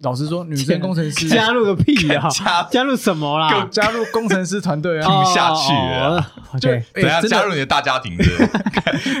[0.00, 2.28] 老实说，女生工程师 加入个屁啊！
[2.32, 3.66] 加 加入什么啦？
[3.70, 5.06] 加入工程师团队啊！
[5.06, 6.32] 听不下去了。
[6.60, 8.24] 对，等下加入你的大家庭的，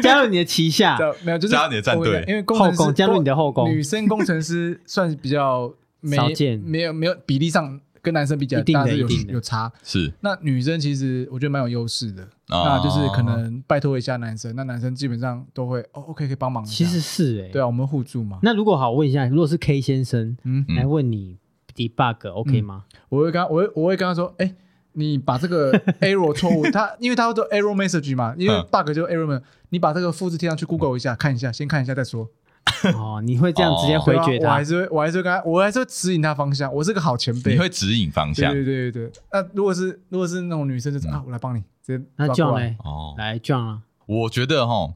[0.02, 0.98] 加入你的旗下。
[1.22, 2.24] 没有，就是加入你的战队。
[2.28, 5.72] 因为后宫加入你的后宫，女生工程师算比较
[6.14, 7.80] 少见，没有没有比例上。
[8.06, 9.72] 跟男生比较，当然是有有差。
[9.82, 16.64] 是，那女生其实我觉得蛮有优势的，那就是可能拜托一下男生，那男生基本上都会哦，OK，可以帮忙。
[16.64, 18.38] 其实是哎，对啊，我们互助嘛。
[18.42, 21.36] 那如果好，我问一下，如果是 K 先生，嗯，来问你
[21.74, 22.84] debug，OK 吗？
[23.08, 24.54] 我会跟他，我会我会跟他说，哎，
[24.92, 32.30] 你把这个 error 错误，他因为他会做 error message 嘛，因为 bug 就 error message，你把这个复制贴上去 Google 一下，看一下，先看一下再说。
[32.94, 34.48] 哦，你会这样直接回绝他？
[34.48, 36.72] 我还是会，我还是会跟他，我还是会指引他方向。
[36.72, 38.52] 我是个好前辈，你会指引方向。
[38.52, 39.12] 对对对对。
[39.32, 42.76] 那如果是如果是那种女生，就是啊，我来帮你，直接那 John 呢？
[42.84, 43.82] 哦，来 John 啊。
[44.06, 44.92] 我觉得哈，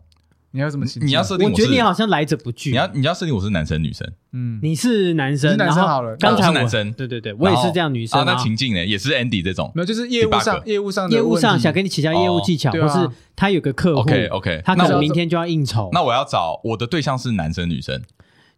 [0.52, 0.84] 你要怎么？
[1.00, 2.70] 你要设定，我觉得你好像来者不拒。
[2.70, 4.10] 你要你要设定我是男生女生。
[4.32, 6.16] 嗯，你是男生，男生好了。
[6.16, 8.24] 刚才是男生，对对对，我也是这样女生。
[8.26, 8.84] 那情境呢？
[8.84, 9.70] 也是 Andy 这种。
[9.74, 15.88] 没有，就是业务上业务上业务上想跟你请教业务技巧，或是他有个客户，OK OK，他可能明天就要应酬。
[15.92, 18.02] 那我要找我的对象是男生女生？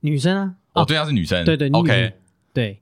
[0.00, 2.14] 女生啊，我对象是女生，对对，OK，
[2.54, 2.80] 对，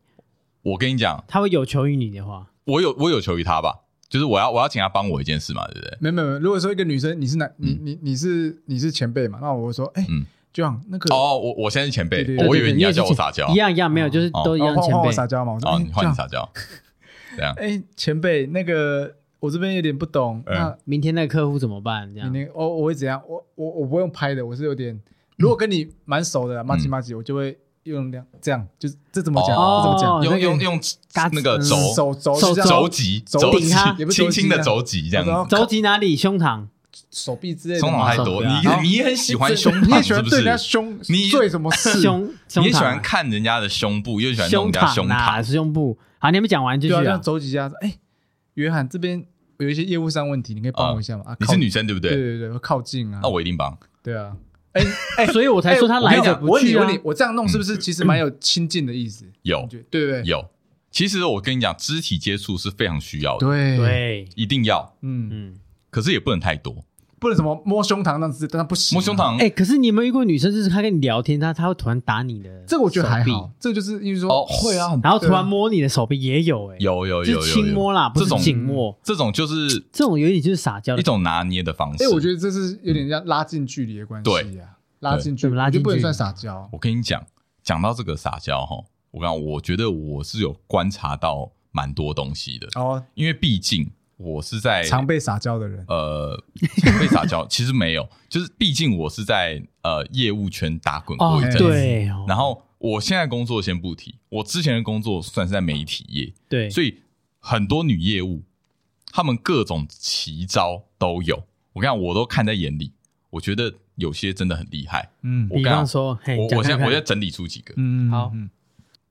[0.62, 5.96] 我跟你讲，他会有求于你的话，我有我有求于他吧，就是我要我要请他帮我一件事嘛，对不对？
[6.01, 10.05] 没有没有，如果说一个女生，你是男，你你你是你是前辈嘛，那我会说，哎，
[10.53, 15.12] 这样那个哦，我我现在是前辈，我以为你要叫我撒娇，一样一样，没有，就是都一样前辈。
[15.12, 16.46] 撒娇嘛，哦，你换你撒娇，
[17.37, 22.12] 这样，哎，前辈，那个我这边有点不懂，那明天那个客户怎么办？
[22.12, 23.23] 这样，明天我我会怎样？
[23.29, 25.01] 我我我不用拍的，我是有点，
[25.37, 27.57] 如果跟你蛮熟的，麻吉麻吉，我就会。
[27.84, 29.56] 用这样，这样就是这怎么讲？
[29.56, 30.24] 这怎么讲？
[30.24, 30.80] 用用用
[31.32, 33.70] 那个轴手肘肘击肘击，
[34.10, 35.48] 轻轻的肘击这样。
[35.48, 36.14] 肘击哪里？
[36.14, 36.66] 胸膛、
[37.10, 37.80] 手臂之类的。
[37.80, 40.42] 胸膛太多，你你也很喜欢胸膛，是不是？
[41.12, 42.32] 你对什么胸？
[42.60, 45.98] 你也喜欢看人家的胸部，又喜欢弄人家胸膛，是胸部。
[46.18, 47.16] 好，你还没讲完，继续啊。
[47.16, 47.98] 肘击一下，哎，
[48.54, 49.24] 约翰这边
[49.58, 51.34] 有一些业务上问题，你可以帮我一下吗？
[51.40, 52.10] 你是女生对不对？
[52.10, 53.20] 对对对，靠近啊。
[53.22, 53.76] 那我一定帮。
[54.02, 54.32] 对啊。
[54.72, 54.85] 哎
[55.16, 56.80] 哎，所以我才说他来者不拒啊！
[56.80, 59.24] 我问你，我这样弄是不是其实蛮有亲近的意思？
[59.42, 60.22] 有，对不对？
[60.24, 60.48] 有。
[60.90, 64.96] 其实我跟你讲，肢体接触是非常需要的，对对，一定要。
[65.02, 66.85] 嗯嗯，可是也不能太多。
[67.20, 68.96] 不能什么摸胸膛那样子，但他不行。
[68.96, 72.50] 摸胸膛，哎，可是你有没有遇过女生，就是她跟你聊天，她她会突然打你的？
[72.66, 82.02] 这个我觉得还好，这个就是因为说哦会啊，然后突然摸你的手臂也有，哎，有有有有轻摸啦，不是紧握，这种就是这种有点就是撒娇，一种拿捏的方式。
[82.02, 86.66] 哎，我觉得这是有点像拉近距离的关系呀，拉近距离，拉近就不能算撒娇。
[86.72, 87.22] 我跟你讲，
[87.62, 92.66] 讲到这个撒娇哈，我刚我觉得我是有观察到蛮多东西的。
[92.80, 93.90] 哦，因为毕竟。
[94.22, 96.38] 我是在常被撒娇的人，呃，
[96.83, 102.04] 常被撒娇， 其实没有，就是毕竟我是在呃业务圈打滚过一阵子，对。
[102.28, 106.98] 然后我现在工作先不提，我之前的工作算是在媒体业，对，所以
[107.38, 108.42] 很多女业务，
[109.06, 112.92] 她们各种奇招都有，我跟你讲，我都看在眼里。
[113.30, 115.09] 我觉得有些真的很厉害。
[115.22, 117.72] 嗯，我刚刚说，我我现在我现在整理出几个。
[117.76, 118.33] 嗯，好，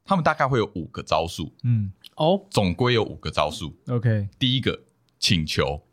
[0.03, 1.53] 他们大概会有五个招数。
[1.63, 3.73] 嗯，哦，总归有五个招数。
[3.87, 4.77] OK，第一个
[5.19, 5.83] 请求，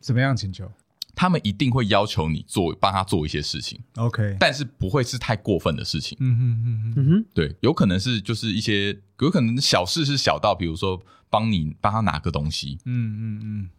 [0.00, 0.70] 怎么样请求？
[1.16, 3.80] 他们一定会要求你做，帮他做一些事情。
[3.96, 6.18] OK，但是不会是太过分的事情。
[6.20, 12.78] 嗯哼嗯嗯哼，对，有可能是就是一些有可能小事是小到，比如说帮你帮他拿个东西。
[12.84, 13.70] 嗯嗯嗯。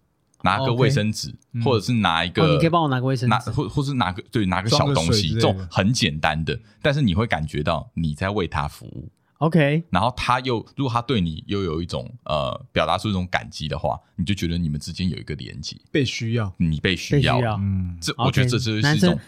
[0.44, 9.10] 拿个卫生纸，或者是拿一个，你可以帮我拿个卫生纸，或或是拿个对拿个小东西，这种很简单的，但是你会感觉到你在为他服务。
[9.40, 19.20] OK，然后他又如果他对你又有一种呃表达出一种感激的话，你就觉得你们之间有一个连接，被需要，你被需要，嗯，这我觉得这就是一种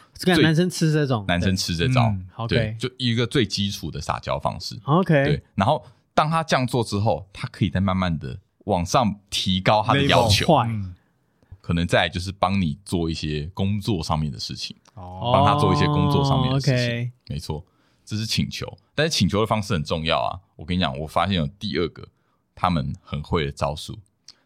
[0.41, 2.15] 男生吃这种，男生吃这招，
[2.48, 4.80] 对，就一个最基础的撒娇方式。
[4.86, 10.48] OK，对，然后当他这样做之后，他可以再慢慢的往上提高他的要求。
[11.60, 17.65] 可能再就是帮你做一些工作上面的事情，哦，帮他做一些工作上面的事情，哦 okay、没错，
[18.06, 18.65] 这是请求，
[18.97, 20.39] 但是请求的方式很重要啊！
[20.55, 22.07] 我跟你讲，我发现有第二个
[22.55, 23.99] 他们很会的招数，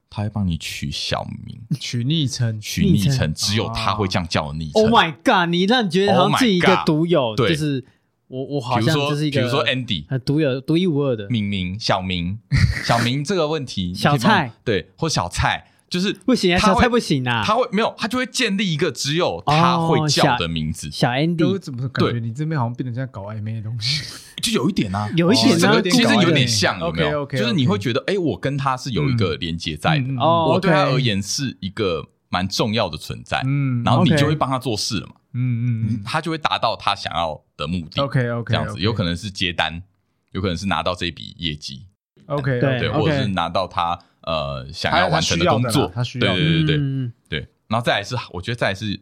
[0.09, 4.83] 他会帮你取小名、取昵称、取昵称，只有他会这样叫昵称。
[4.83, 5.49] Oh my god！
[5.49, 7.85] 你让你觉得好像自己一个独有，对，就是
[8.27, 12.37] 我我好像就是一个，比如说 Andy，独有、独一无二的明明小明、
[12.83, 15.70] 小明这个问题，小蔡对，或小蔡。
[15.91, 20.89] 就是不行啊，小蔡不行啊，他会没有，他就会建立一个只有他会叫的名字。
[20.89, 24.01] 小 Andy，怎么感觉你这边好像变成在搞暧昧的东西？
[24.41, 27.25] 就有一点啊，有一点，这个其实有点像，有没有？
[27.25, 33.43] 就是你会觉得，哎，我跟他是有一个连接在的，我对他而言是一个蛮重要的存在。
[33.45, 35.13] 嗯，然后你就会帮他做事了嘛。
[35.33, 38.01] 嗯嗯，他就会达到他想要的目的。
[38.01, 39.83] OK OK，这样子有可能是接单，
[40.31, 41.87] 有可能是拿到这笔业绩。
[42.27, 43.99] OK，对，或者是拿到他。
[44.21, 48.99] 呃，想要完成的工作，他需要，对对对对对，然后再来是，我觉得再来是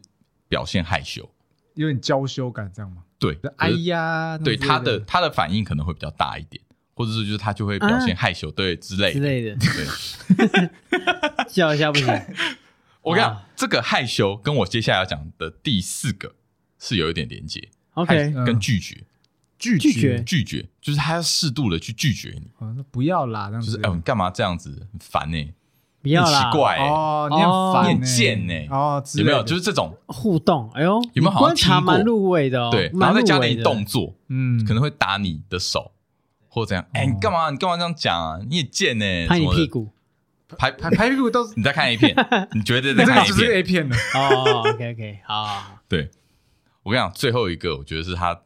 [0.48, 1.28] 表现害羞，
[1.74, 3.02] 有点娇羞感，这样吗？
[3.18, 6.62] 对，哎呀，对他的他的反应可能会比较大一点，
[6.94, 10.68] 或者是就是他就会表现害羞，对之类之类的，对，
[11.48, 12.06] 笑一下不行。
[13.02, 16.34] 我跟你讲，这个害羞跟我接下来要讲的第四个
[16.78, 19.04] 是有一点连接，OK，跟拒绝。
[19.60, 22.50] 拒绝拒绝，就是他要适度的去拒绝你。
[22.90, 23.70] 不要啦，这样子。
[23.70, 24.88] 就是哎，你干嘛这样子？
[24.90, 25.52] 很烦呢。
[26.02, 28.54] 不要啦，奇怪哦，你很烦，你很贱呢。
[28.70, 29.42] 哦，有没有？
[29.42, 30.70] 就是这种互动。
[30.72, 32.70] 哎呦，有没有好像观察蛮入味的？
[32.70, 35.92] 对，然后再加点动作，嗯，可能会打你的手，
[36.48, 36.86] 或者怎样。
[36.94, 37.50] 哎，你干嘛？
[37.50, 38.40] 你干嘛这样讲啊？
[38.48, 39.26] 你也贱呢。
[39.28, 39.90] 拍你屁股，
[40.56, 42.16] 拍拍拍屁股都是 你在看 A 片，
[42.56, 43.94] 你觉得在看 A 片呢？
[44.14, 45.82] 哦，OK OK，好。
[45.86, 46.08] 对，
[46.82, 48.40] 我跟你讲，最后一个，我觉得是他。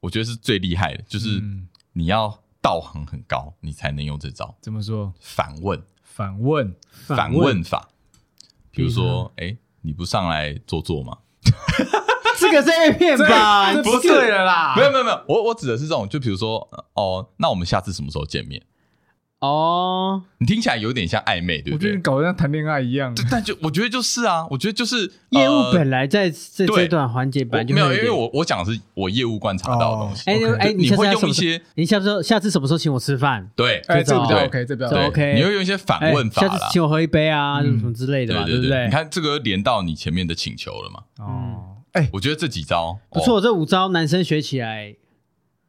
[0.00, 1.42] 我觉得是最厉害的，就是
[1.92, 4.56] 你要道行很高，你才能用这招。
[4.60, 5.12] 怎么说？
[5.20, 7.88] 反问，反问，反问法。
[8.70, 11.18] 比如说，哎，你不上来坐坐吗？
[12.38, 13.72] 这个是 A 片吧？
[13.82, 14.74] 不对了啦。
[14.76, 18.62] 没有没有没有，我我指的是这种，就比如说，哦，那我们下次什么时候见面？
[19.40, 21.74] 哦，你听起来有点像暧昧，对不对？
[21.76, 23.14] 我觉得你搞得像谈恋爱一样。
[23.30, 30.30] 但就我觉得就是啊，我觉得就是业务本来在这这段环节本来就没有，因为我我讲的是我业务观察到的东西。
[30.30, 33.50] 哎哎，你会用一些，你下次下次什么时候请我吃饭？
[33.54, 35.34] 对，哎，这比较 OK，这比较 OK。
[35.34, 38.86] 你会用一些反问法，下次请我喝一杯啊，什么之类的嘛，对不对？
[38.86, 41.00] 你看这个连到你前面的请求了嘛？
[41.18, 44.96] 哦，哎，我觉得这几招不错，这五招男生学起来。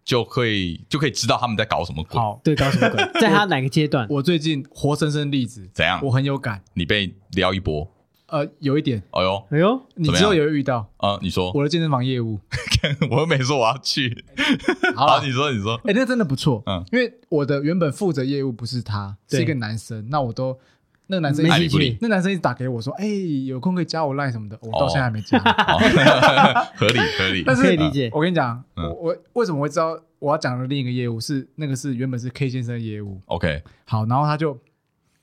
[0.08, 2.18] 就可以就可以知道他们在搞什么鬼。
[2.18, 3.04] 好，对，搞什么鬼？
[3.20, 4.08] 在他哪个阶段？
[4.10, 6.00] 我最近活生生例子，怎样？
[6.02, 6.64] 我很有感。
[6.76, 7.86] 你被撩一波？
[8.28, 9.04] 呃，有一点。
[9.12, 11.20] 哎呦，哎呦，你之后有遇到啊？
[11.22, 12.40] 你说我的健身房业务，
[13.12, 14.24] 我又没说我要去。
[14.96, 15.76] 好，你说，你说。
[15.84, 16.64] 哎，那真的不错。
[16.68, 20.08] 嗯，因为我的原本负责业务不是他，是一个男生。
[20.10, 20.58] 那我都
[21.08, 23.06] 那个男生爱理不理，那男生一直打给我说：“哎，
[23.46, 25.40] 有空可以加我 line 什么的。”我到现在还没加。
[26.76, 28.10] 合理合理，但是可以理解。
[28.14, 30.00] 我跟你讲，我我为什么会知道？
[30.20, 34.60] 我要讲的另一个业务是那个是原本是 K 先生的业务，OK，好，然后他就，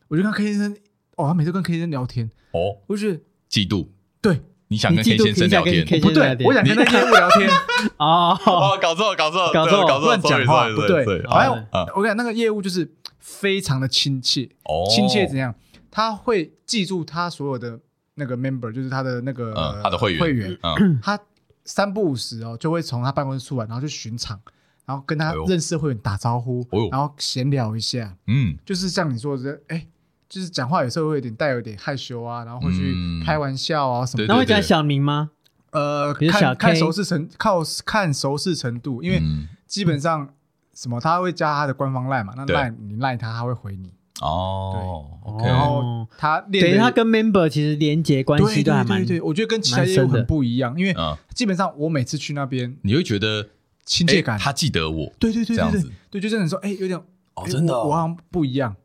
[0.06, 0.76] 我就看 K 先生，
[1.16, 3.08] 哦，他每次跟 K 先生聊天，哦，我就
[3.50, 3.88] 嫉妒，
[4.22, 7.50] 对，你想跟 K 先生聊天，不对，我想跟那业务聊天，
[7.98, 8.38] 哦，
[8.80, 11.52] 搞错，搞错，搞错，搞错，乱讲话，不对，还有，
[11.96, 15.52] 我跟你讲，那个业务就是非常的亲切，哦，亲切怎样？
[15.94, 17.78] 他会记住他所有的
[18.14, 21.16] 那个 member，就是他的那个他的会员，会员，嗯，他
[21.64, 24.40] 三不五时哦，就会从他办公室出来，然后去巡场。
[24.86, 29.86] 然后跟他认识会员打招呼，然后闲聊一下，嗯，就是像你说的，哎，
[30.28, 34.26] 就是讲话有时候会有点带有点害羞啊，然后会去开玩笑啊什么。
[34.28, 35.30] 那会讲小名吗？
[35.70, 39.22] 呃，看看熟识程，靠看熟识程度，因为
[39.66, 40.28] 基本上
[40.74, 43.90] 什么他会加他的官方赖嘛，那赖你赖他，他会回你。
[44.20, 45.06] 哦，
[45.38, 50.94] 对，然后他练，对他跟 member 其实连接关系都还蛮，对对对，我觉得跟其他业务很不一样，因为
[51.34, 53.48] 基本上我每次去那边，你会觉得
[53.84, 56.96] 亲切感，他记得我，对对对对对，对，就真的说，哎，有点
[57.34, 58.76] 哦，真的，我好像不一样，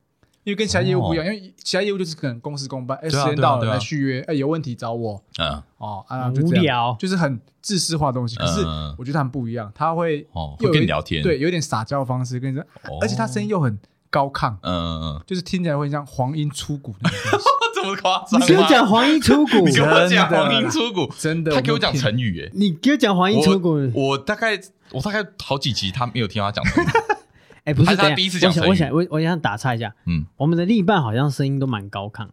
[0.46, 8.64] 因为跟其他业务不一样，因为其他业务就是可能公事公办，哎，时间到了来续约，哎，有问题找我，嗯，哦，啊，无聊，就是很自私化的东西，可是
[8.98, 12.66] 我觉得他们不一样，他会哦，会跟你聊天，对，有点撒娇方式跟你说，
[13.00, 13.78] 而且他声音又很。
[14.10, 17.40] 高亢，嗯嗯嗯，就是听起来会像黄莺出谷那种，
[17.76, 18.42] 这么夸张？
[18.42, 24.60] 你给我讲黄莺出谷，你给我讲黄莺出谷，真的，他给我讲成语，哎，你给我讲黄莺出谷，我大概
[24.92, 26.64] 我大概好几集他没有听他讲，
[27.66, 32.28] 哎，不是他第一次讲成语，我想我我想打岔一下，嗯，我们的另一半好像声音都蛮高亢，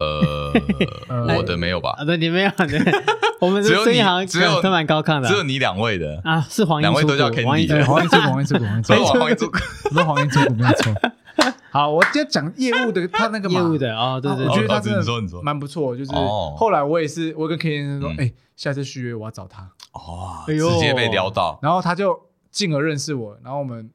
[0.00, 0.52] 呃，
[1.36, 1.94] 我的没有吧？
[1.98, 2.80] 啊，对，你没有，对，
[3.40, 6.20] 我们只有你好像只有都蛮高亢的，只有你两位的。
[6.24, 9.50] 啊，是黄莺，两位都叫 Candy，黄莺出黄莺出黄莺出，黄莺出，
[9.90, 10.94] 不是黄莺出， 没有错。
[11.70, 15.02] 好，我今天讲业务的，他那个业务的啊，对对，我觉得他真的
[15.42, 15.96] 蛮不错。
[15.96, 19.70] 就是后来我也是，我跟 K 先生说，哎，下次续约我要找他。
[19.92, 22.18] 哦，直接被撩到，然后他就
[22.50, 23.88] 进而认识我，然后我们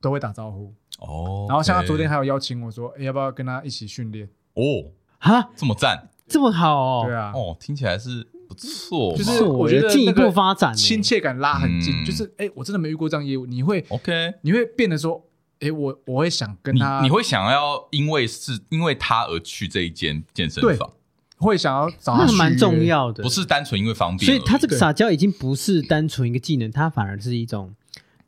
[0.00, 0.74] 都会打招呼。
[0.98, 4.28] 哦，然后像他昨天还有邀请我说，哎，要不要跟他一起训练？
[4.54, 4.90] 哦，
[5.22, 7.04] 哈，这么赞，这么好哦。
[7.06, 12.04] 对啊，哦，听起来是不错，就是我觉得进一步发展，亲切感拉很近。
[12.04, 15.24] 就是哎，我真的没遇过这样业务，你会 OK，你会变得说。
[15.64, 20.90] 哎，我我会想跟他，你会想要因为是因为他而去这一间健身房，
[21.36, 24.26] 会想要找他，那蛮重要的，不是单纯因为方便。
[24.26, 27.72] 所以他这个撒娇已经不是单纯一个技能，他反而是一种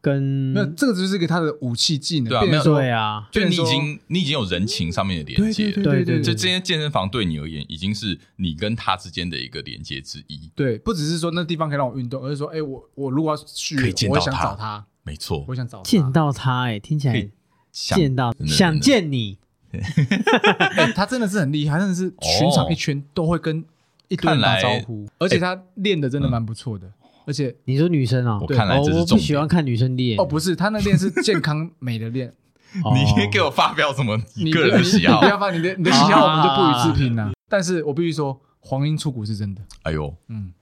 [0.04, 10.50] 跟那这个就是一个他的武器技能，对啊，没有对啊，就你已经你已经有人情上面的连接，对对对，就这间健身房对你而言已经是你跟他之间的一个连接之一。
[10.54, 14.86] 对，不只是说那地方可以让我运动，而是说，哎，我我如果要去，可以见到他，他。
[15.02, 17.30] 没错，我想找见到他，哎，听起来。
[17.72, 19.38] 见到想见你，
[20.94, 23.64] 他真的是很厉害，真的是全场一圈都会跟
[24.06, 26.92] 一堆人打招呼，而且他练的真的蛮不错的。
[27.26, 32.32] 而且你说女生啊，我看来这是我不喜欢看女生练哦，不是他那练是健康美的练。
[32.74, 35.20] 你给我发表什么你个人的喜好？
[35.20, 37.32] 不要发你的你的喜好，我们就不予置评了。
[37.48, 39.62] 但是我必须说，黄莺出谷是真的。
[39.82, 40.52] 哎呦，嗯。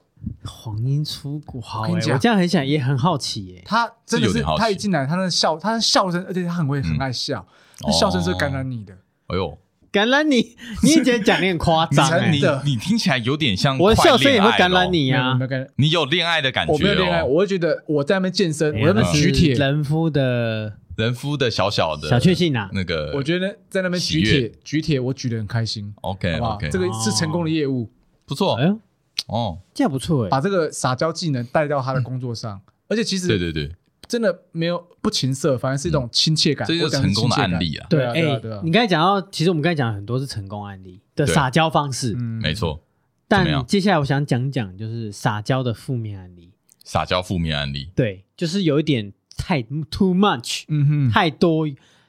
[0.45, 3.63] 黄莺出谷，好，我这样很想，也很好奇耶。
[3.65, 7.45] 他真的是，他一进来，他那笑，他的笑声，而且他很会，很爱笑，
[7.81, 8.95] 那笑声是感染你的。
[9.27, 9.59] 哎呦，
[9.93, 15.39] 感染你， 你以前讲的很夸张，你你听起来有点像我的笑声也会感染你啊。
[15.77, 16.73] 你有恋爱的感觉？
[16.73, 22.71] 我没有恋爱，我会觉得我在那边健身，我在那边举铁，人夫的，人夫的小小的，小确幸啊。
[22.73, 25.95] 那个，我觉得在那边举铁，举铁我举得很开心。
[26.01, 27.91] OK OK，这个是成功的业务，
[28.27, 28.55] 不错。
[28.55, 28.79] 哎呦。
[29.27, 33.71] 哦，这样不错哎，把这个撒娇技能带到他的工作上， 而且其实对对对，
[34.13, 37.87] 真的没有不情色，反而是一种亲切感，这就是成功的案例啊。
[37.89, 38.21] 对啊，哎，
[38.63, 42.39] 你刚才讲到，其实我们刚才讲了很多是成功案例的撒娇方式，嗯。
[42.43, 42.79] 没错。
[43.27, 46.53] 但接下来我想讲讲，就是撒娇的负面案例。
[46.85, 51.67] 撒娇负面案例，对，就是有一点太 too much，嗯哼，太多，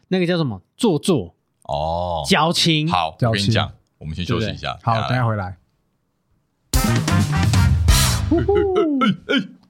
[0.10, 0.62] 那个叫什么？
[0.76, 1.34] 做作。
[1.62, 2.86] 哦，矫情。
[2.89, 5.56] 好，我跟你讲，我们先休息一下，好，等下回来。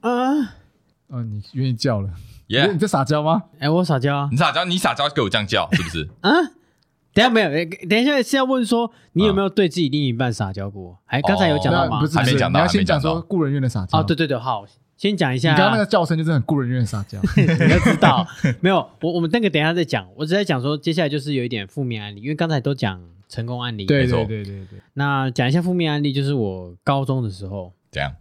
[0.00, 0.56] 啊！
[1.08, 2.10] 哦，你愿意叫了？
[2.48, 2.70] 耶！
[2.72, 3.42] 你在撒娇吗？
[3.58, 4.28] 哎，我撒娇啊！
[4.30, 6.08] 你撒娇，你撒娇给我这样叫，是不是？
[6.20, 6.30] 啊！
[7.12, 7.48] 等下没有，
[7.88, 10.98] 等一下是要问说，你有没有对自己另一半撒娇过？
[11.06, 12.00] 哎，刚才有讲到吗？
[12.00, 12.58] 不是，还没讲到。
[12.58, 14.00] 你要先讲说故人怨的撒娇。
[14.00, 14.64] 哦，对对对，好，
[14.96, 15.52] 先讲一下。
[15.52, 17.18] 你刚刚那个叫声就是很故人怨的撒娇。
[17.36, 18.26] 你要知道，
[18.60, 20.06] 没有我，我们那个等一下再讲。
[20.16, 23.86] 我只在讲说，接下来就是有一点负面案例，因为刚才都讲成功案例。
[23.86, 24.80] 对对对对对。
[24.94, 27.72] 那讲一下负面案例，就是我高中的时候。
[27.92, 28.12] 这样。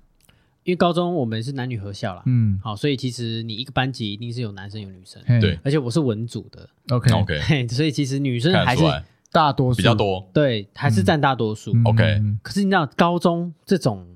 [0.64, 7.12] 因为高中我们是男女合校啦，嗯，好，所以其实你一个班级一定是有男生有女生，对，而且我是文组的，OK。
[7.12, 8.84] OK， 所以其实女生还是
[9.32, 12.22] 大多数比较多，对，还是占大多数，OK。
[12.42, 14.08] 可是你知道高中这种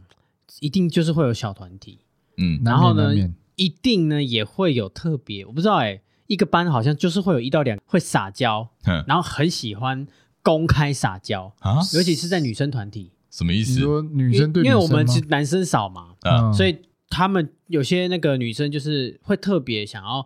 [0.62, 2.00] 一定就是会有小团体，
[2.38, 3.14] 嗯，然后呢，
[3.56, 8.70] 一定呢也会有特别，我不知道哎，一个班好像就是会有一到两会撒娇，
[9.06, 10.08] 然后很喜欢
[10.42, 13.12] 公开撒娇啊，尤其是在女生团体。
[13.30, 13.80] 什么意思？
[13.80, 16.78] 说女生对生，因为我们其实男生少嘛，嗯，所以
[17.10, 20.26] 他们有些那个女生就是会特别想要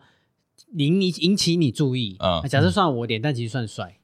[0.78, 3.98] 引你引起你注意，嗯，假设算我点，但其实算帅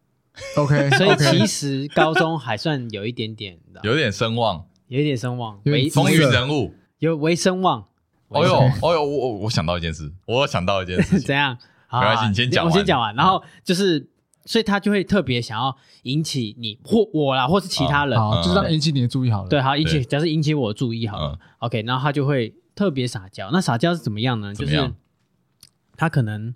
[0.56, 7.86] ，OK， 所以其实高中还算有一点点的，有点声望，有一点声望，为风云人物，有为声望。
[8.30, 11.58] 哦呦，哦呦，我我我想到一件事，我想到一件事， 怎样？
[11.92, 14.10] 没关系，你先讲，我先讲完，然后就是。
[14.48, 19.50] 所以他就会特别想要引起你或我啦，或是其他人，好，就是让引起你的注意好了。
[19.50, 21.38] 对，好，引起，假设引起我的注意好了。
[21.60, 23.50] OK，然后他就会特别撒娇。
[23.52, 24.56] 那撒娇是怎么样呢？
[24.56, 24.92] 就是
[25.96, 26.56] 他可能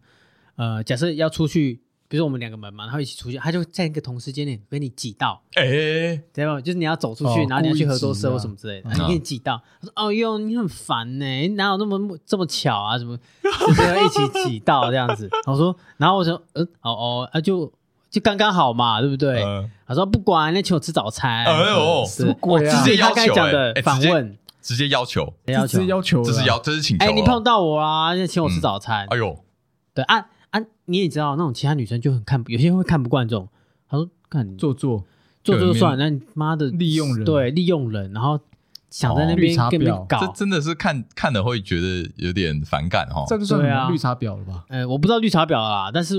[0.55, 6.59] 呃，假设要出去比如说我们两个门嘛，然后一起出去，他就在一个同时间点被你挤到，哎、欸，对吧？
[6.59, 12.97] 就是你要走出去，哦、然后你要去合作社或什么之类的，然后你给你挤到，他说：“哦哟，你很烦呢，你哪有那么这么巧啊？
[12.97, 17.71] 什么就是要一起挤到这样子？”我说，然后我说：“嗯，哦哦，啊就
[18.11, 21.45] 就刚刚好嘛，对不对？”呃、他说：“不管，那请我吃早餐。
[21.45, 22.83] 哎呦，什么鬼啊？
[22.83, 25.33] 直接他刚才讲的反问，直接要求，
[25.67, 27.05] 直接要求，这是要，这是请求。
[27.05, 29.07] 哎，你碰到我啊，要请我吃早餐。
[29.09, 29.43] 哎呦，
[29.95, 33.47] 对啊。”啊，你也知道那种其他女生就很看，有些人会看不惯这种。
[33.89, 35.05] 他说：“看你做作
[35.45, 38.37] 做作就算，那你妈的利用人，对，利用人，然后
[38.89, 43.23] 想在那边跟你搞，这真的是看看了会觉得有点反感哦。
[43.27, 44.65] 这就算绿茶婊了吧？
[44.67, 46.15] 呃，我不知道绿茶婊啦，但是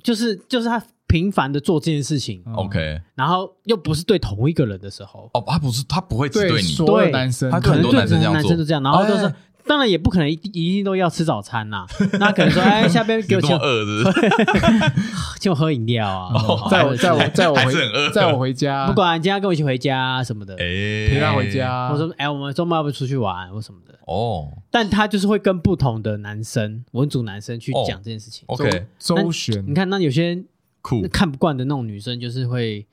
[0.00, 0.80] 就是就是他
[1.12, 9.32] 频繁的做这件事情，OK，然后又不是对同一个人的时候，哦，他不是他不会只对你，所有男生，他可很多男生这样做，都这样，然后就是。”
[9.64, 11.86] 当然也不可能一一定都要吃早餐呐，
[12.18, 13.56] 那可能说，哎，下边给我请
[15.38, 16.34] 请我喝饮料啊，
[16.68, 17.72] 载我载我载我回
[18.12, 20.66] 载我回家，不管今天跟我一起回家什么的，哎。
[21.08, 21.90] 陪他回家。
[21.92, 23.96] 我说，哎，我们周末要不要出去玩或什么的？
[24.08, 28.42] 哦，但他就是会跟不同的男生文组男生去讲这件事情。
[28.48, 29.64] OK，周旋。
[29.64, 30.42] 你看，那有些
[30.82, 32.86] 酷看不惯的那种女生，就是会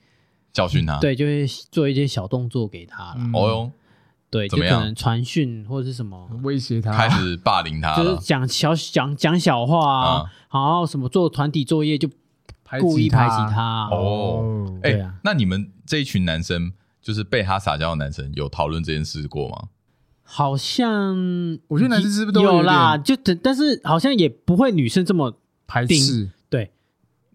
[0.54, 3.18] 教训他，对，就会做一些小动作给他了。
[3.34, 3.72] 哦哟。
[4.32, 12.08] 对，就可能传讯或者是什么威胁他，开始霸凌他，就是讲小讲讲小话啊，然后什么做团体作业就
[12.80, 14.80] 故意排挤他哦。
[14.84, 16.72] 哎，那你们这一群男生，
[17.02, 19.70] 就是被他撒娇的男生，有讨论这件事过吗？
[20.22, 22.96] 好像我觉得男生是不是都有啦？
[23.00, 26.30] 就但是好像也不会女生这么排斥。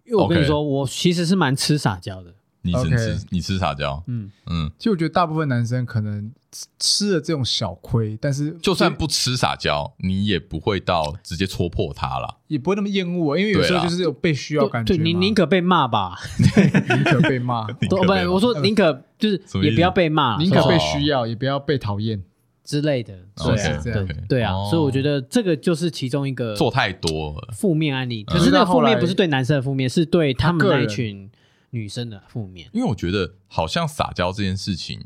[0.05, 2.33] 对，因为我跟你说，我其实是蛮吃撒娇的。
[2.61, 6.31] 你吃你吃撒娇，嗯嗯，其实我觉得大部分男生可能
[6.79, 14.95] 吃了这种小亏，但是就算不吃撒娇，你也不会到直接戳破他了，也不会那么厌恶，因为有时候就是有被需要感觉。
[14.95, 16.17] 对，你宁可被骂吧，
[16.89, 17.97] 宁可被骂， 不，
[18.33, 22.23] 我说宁可就是也不要被骂，宁可被需要，也不要被讨厌
[22.65, 23.13] 之类的。
[23.35, 28.25] 对对对啊，所以我觉得这个就是其中一个做太多负面案例。
[28.25, 31.31] 可是那个负面不是对男生的负面，是对他们那一群。
[31.71, 34.97] 女生的负面，因为我觉得好像撒娇这件事情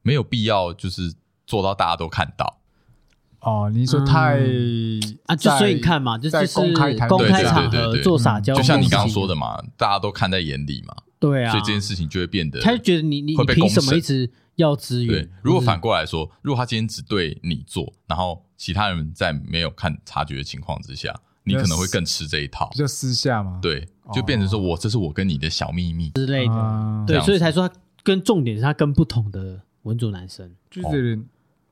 [0.00, 1.12] 没有必要，就是
[1.44, 2.60] 做到大家都看到。
[3.40, 4.38] 哦，你说太
[5.26, 10.94] 啊，就所以你看嘛，就是公开公开场合做撒娇，就像你刚刚说的嘛，大家都看在眼里嘛。
[11.18, 15.24] 对啊，所以这件事情就会变得，他就觉得你你凭什么一直要资源？
[15.24, 23.58] 对如果反过来说，如果他今天只对你做，然后其他人在没有看察觉的情况之下，你可能会更吃这一套，就私下吗。
[23.62, 23.88] 对。
[24.12, 26.10] 就变成说我这是我跟你的小秘密。
[26.10, 31.18] 之类的，对，所以才说他跟重点是他跟不同的文组男生，就是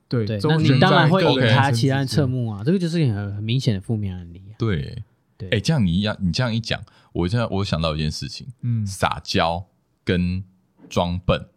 [0.09, 4.43] 对对，那你当然会引他其他人侧目啊，这个就是很很明显的负面案例。
[4.59, 5.03] 对。
[5.37, 6.81] 对，哎，这样你一样，你这样一讲，
[7.13, 9.67] 我现在我想到一件事情，嗯，撒娇
[10.05, 10.43] 跟
[10.89, 11.49] 装笨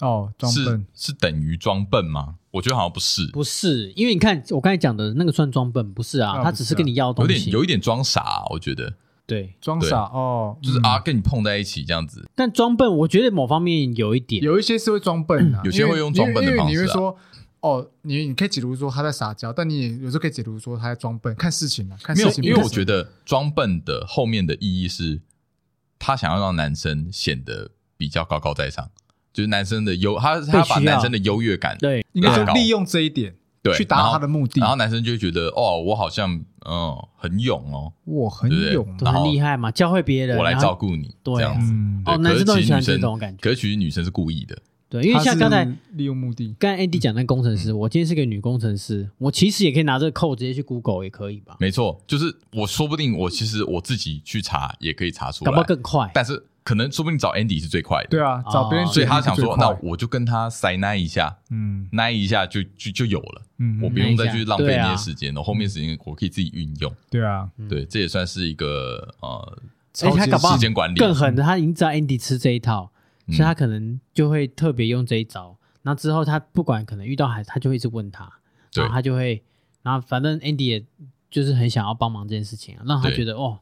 [0.00, 2.36] 哦，装笨是等于装笨吗？
[2.50, 8.94] 我觉得好像不是，不是，因为你看我刚才讲的那个算装笨，不是啊，他只是跟你要东西，有点有一点装傻，我觉得。
[9.26, 12.26] 对，装傻哦，就是啊，跟你碰在一起这样子。
[12.34, 16.74] 但装笨，我觉得某方面有一点，有一些是会装笨的， 有些会用装笨的方式。
[16.74, 17.14] 你会说，
[17.60, 22.42] 哦，你你可以解读说他在撒娇，但你也有时候可以解读说他在装笨，看事情啊，看事情。
[22.42, 25.20] 因为我觉得装笨的后面的意义是，
[25.98, 28.90] 他想要让男生显得比较高高在上，
[29.32, 33.34] 就是男生的优，他他把男生的优越感，对，应该说利用这一点。
[33.60, 36.32] 对，去达到他的目的，然后男生就会觉得哦，我好像
[36.64, 41.72] 嗯很勇哦，我很勇，很厉害嘛，教会别人，我来照顾你，这样子。
[42.06, 43.38] 哦，男生都很喜欢这种感觉。
[43.42, 44.56] 可是其实女生是故意的，
[44.88, 45.64] 对，因为像刚才
[45.94, 51.56] 利用目的，刚才 Andy 讲那工程师，我今天是个女工程师，我其实也可以拿这个 code 直接去 Google 也可以吧？
[51.58, 56.44] 没错，就是我说不定我其实我自己去查也可以查出来，搞不好更快，但是。
[56.68, 69.58] 可能说不定找 Andy 是最快的，对啊，找别人，所以他想说，那我就跟他塞奶一下，嗯，奶一下就就就有了，嗯，我不用再去浪费那些时间，了后面时间我可以自己运用，对啊，对，这也算是一个呃，
[70.02, 72.92] 而且他搞不好时间管理更狠的，他已经知道 Andy 吃这一套，
[73.28, 75.56] 所以他可能就会特别用这一招。
[75.84, 78.30] 那之后他不管可能遇到还他就会一直问他，
[78.74, 79.42] 然后他就会，
[79.82, 80.84] 然后反正 Andy 也
[81.30, 83.58] 就是很想要帮忙这件事情啊，让他觉得哦。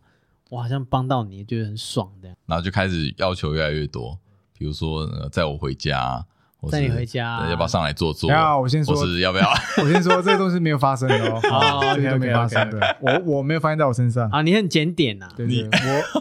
[0.51, 4.18] 我好像帮到你，觉得很爽这样，然后就开始要求越来越多，
[4.57, 6.24] 比如说载我回家，
[6.70, 8.30] 载你回家，要不要上来坐坐？
[8.30, 9.49] 要，我先说，是要不要？
[9.82, 14.42] 我先说，这个东西没有发生的哦， 这个都没发生的，我我没有发现在我身上啊。
[14.42, 15.68] 你很检点呐，对对，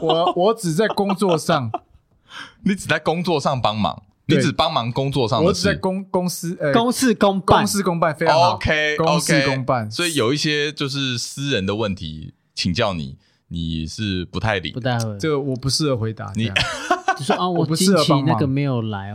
[0.01, 1.71] 我我我只在工作上，
[2.63, 9.89] 你只在工作上帮忙，你只帮忙工作上，我只在公公司呃公事公办，公事公办非常好，OK，公事公办。
[9.89, 13.17] 所以有一些就是私人的问题，请教你。
[13.47, 15.17] 你是不太理，不太会。
[15.17, 16.31] 这个我不适合回答。
[16.35, 16.49] 你
[17.17, 19.09] 就说啊，我经期那个没有来，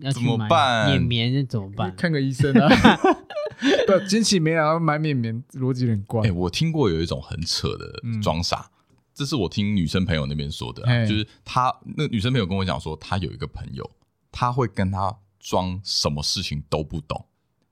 [0.00, 0.88] 要怎么办？
[0.88, 1.94] 绵绵怎么办？
[1.96, 2.68] 看个医生啊。
[3.86, 6.26] 不，经期没来要买绵绵，逻辑有点怪。
[6.26, 8.68] 哎，我听过有一种很扯的装傻，
[9.14, 13.88] 这是我听女生朋友那边说的，就是她那女生朋友跟我讲说，她有一个朋友，
[14.32, 17.24] 她会跟她装什么事情都不懂。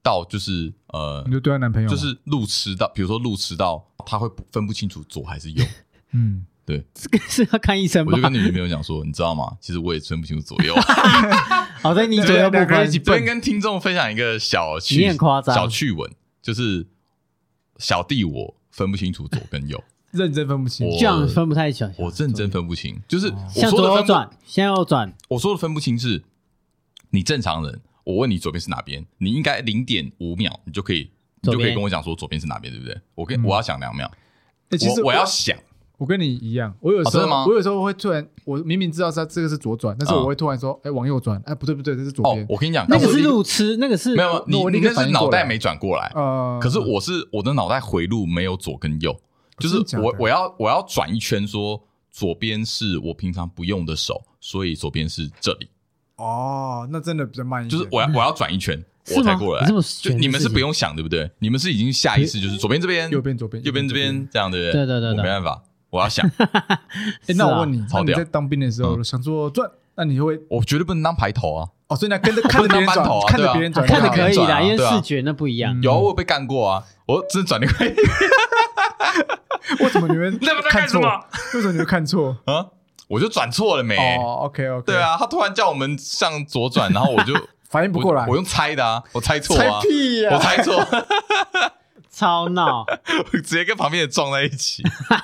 [0.03, 5.65] 到就是呃，你就对她男朋友就是路痴到，比如说路痴到，他会分不清楚左还是右。
[6.13, 8.13] 嗯，对，这个是要看医生吗？
[8.13, 9.57] 我就跟女朋友讲说，你知道吗？
[9.61, 10.75] 其实我也分不清楚左右。
[11.83, 12.91] 好在你左右不分。
[13.03, 16.11] 昨天跟听众分享一个小趣，你很夸张，小趣闻，
[16.43, 16.87] 就是
[17.79, 19.83] 小弟我分不清楚左跟右，
[20.13, 21.91] 认真分不清，这样分不太清。
[21.97, 25.13] 我认真分不清，就是向左转，向右转。
[25.29, 26.23] 我说的分不清是，
[27.11, 27.81] 你正常人。
[28.03, 31.11] 我问你左边是哪边，你应该零点五秒，你就可以，
[31.43, 32.99] 你就可以跟我讲说左边是哪边，对不对？
[33.15, 34.11] 我跟我要想两秒，
[34.71, 35.57] 其实我要想，
[36.01, 42.47] 我跟你一样，我有时候我有时候会突然，我明明知道它这个是左转，但是我会突然说，哎，往右转，哎，不对不对，这是左边。
[42.49, 46.59] 我跟你讲，那个是路痴，那个是没有，你你那是脑袋没转过来，呃。
[46.63, 49.15] 可是我是我的脑袋回路没有左跟右，
[49.59, 51.79] 就是我我要我要转一圈，说
[52.11, 55.69] 左边是我平常不用的手，所以左边是这里。
[56.17, 57.79] 哦，那真的比较慢一点。
[57.79, 58.83] 就是我要我要转一圈，
[59.17, 59.67] 我才过来。
[59.67, 61.31] 就你们是不用想，对不对？
[61.41, 64.73] 你们是已经下意识，就是左边这边，右边左边，右边这边这样，对不对？
[64.73, 66.29] 对对对，我没办法，我要想。
[67.37, 70.41] 那我问你，那你在当兵的时候想做转，那你会？
[70.49, 71.69] 我绝对不能当排头啊！
[71.89, 75.81] 哦，所以那跟着 看着别人转，看着别人转，看着可以啦，因为视觉那不一样。
[75.83, 77.95] 有我被干过啊，我只转的可以。
[79.81, 80.39] 为什么你们
[80.71, 81.01] 看错？
[81.55, 82.67] 为什么你们看错啊？
[83.09, 83.97] 我就转错了没？
[84.19, 84.87] 哦，OK OK。
[84.87, 87.35] 对啊，他突然叫我们向左转，然后我就
[87.69, 88.25] 反应不过来。
[88.29, 90.31] 我用猜的啊，我猜错啊，猜屁呀！
[90.33, 90.75] 我猜错，
[92.21, 92.85] 超闹，
[93.33, 94.83] 直接跟旁边的撞在一起。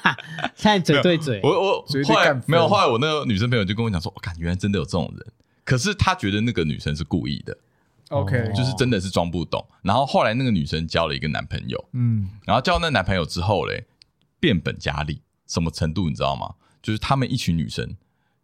[0.56, 5.26] 现在嘴对嘴，我我后来没有，后来我那个女生朋友就跟我讲说，我感觉原来真的有这种人，
[5.62, 7.54] 可是他觉得那个女生是故意的
[8.08, 9.62] ，OK，就是真的是装不懂。
[9.82, 13.84] 然后后来那个女生交了一个男朋友，嗯，然后交那男朋友之后嘞，
[14.40, 16.54] 变本加厉，什么程度你知道吗？
[16.82, 17.94] 就是他们一群女生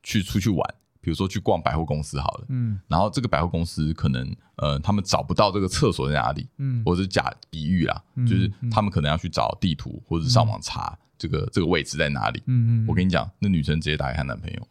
[0.02, 14.68] 去出去玩，比如说去逛百货公司好了，嗯，然后这个百货公司可能呃，他们找不到这个厕所在哪里，嗯，或者是假比喻啦，嗯、就是他们可能要去找地图或者上网查这个、嗯、这个位置在哪里，嗯嗯，我跟你讲，那女生直接打给她男朋友，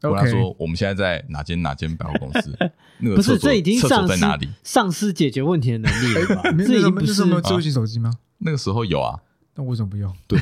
[0.00, 2.56] 跟她说我们现在在哪间哪间百货公司，
[3.00, 4.48] 那个不是这已经厕所在哪里？
[4.62, 6.42] 丧失解决问题的能力了吧？
[6.64, 8.12] 这已经不是没有智慧型手机吗？
[8.38, 9.20] 那个时候有啊，
[9.56, 10.14] 那为什么不用？
[10.28, 10.40] 对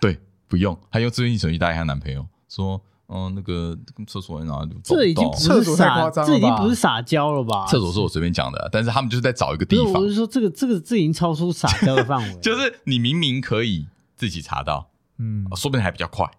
[0.00, 0.18] 对，
[0.48, 2.26] 不用，还用智慧型手机打给她男朋友。
[2.48, 4.76] 说，嗯，那个厕所在哪里？
[4.84, 7.66] 这已经不是撒，这已经不是撒娇了吧？
[7.66, 9.94] 厕所是我随便讲的，但是他们就是在找一个地方。
[9.94, 12.36] 我是说，这个这个这已经超出撒娇的范围。
[12.40, 16.30] 就是你明明可以自己查到，嗯，说不定还比较快。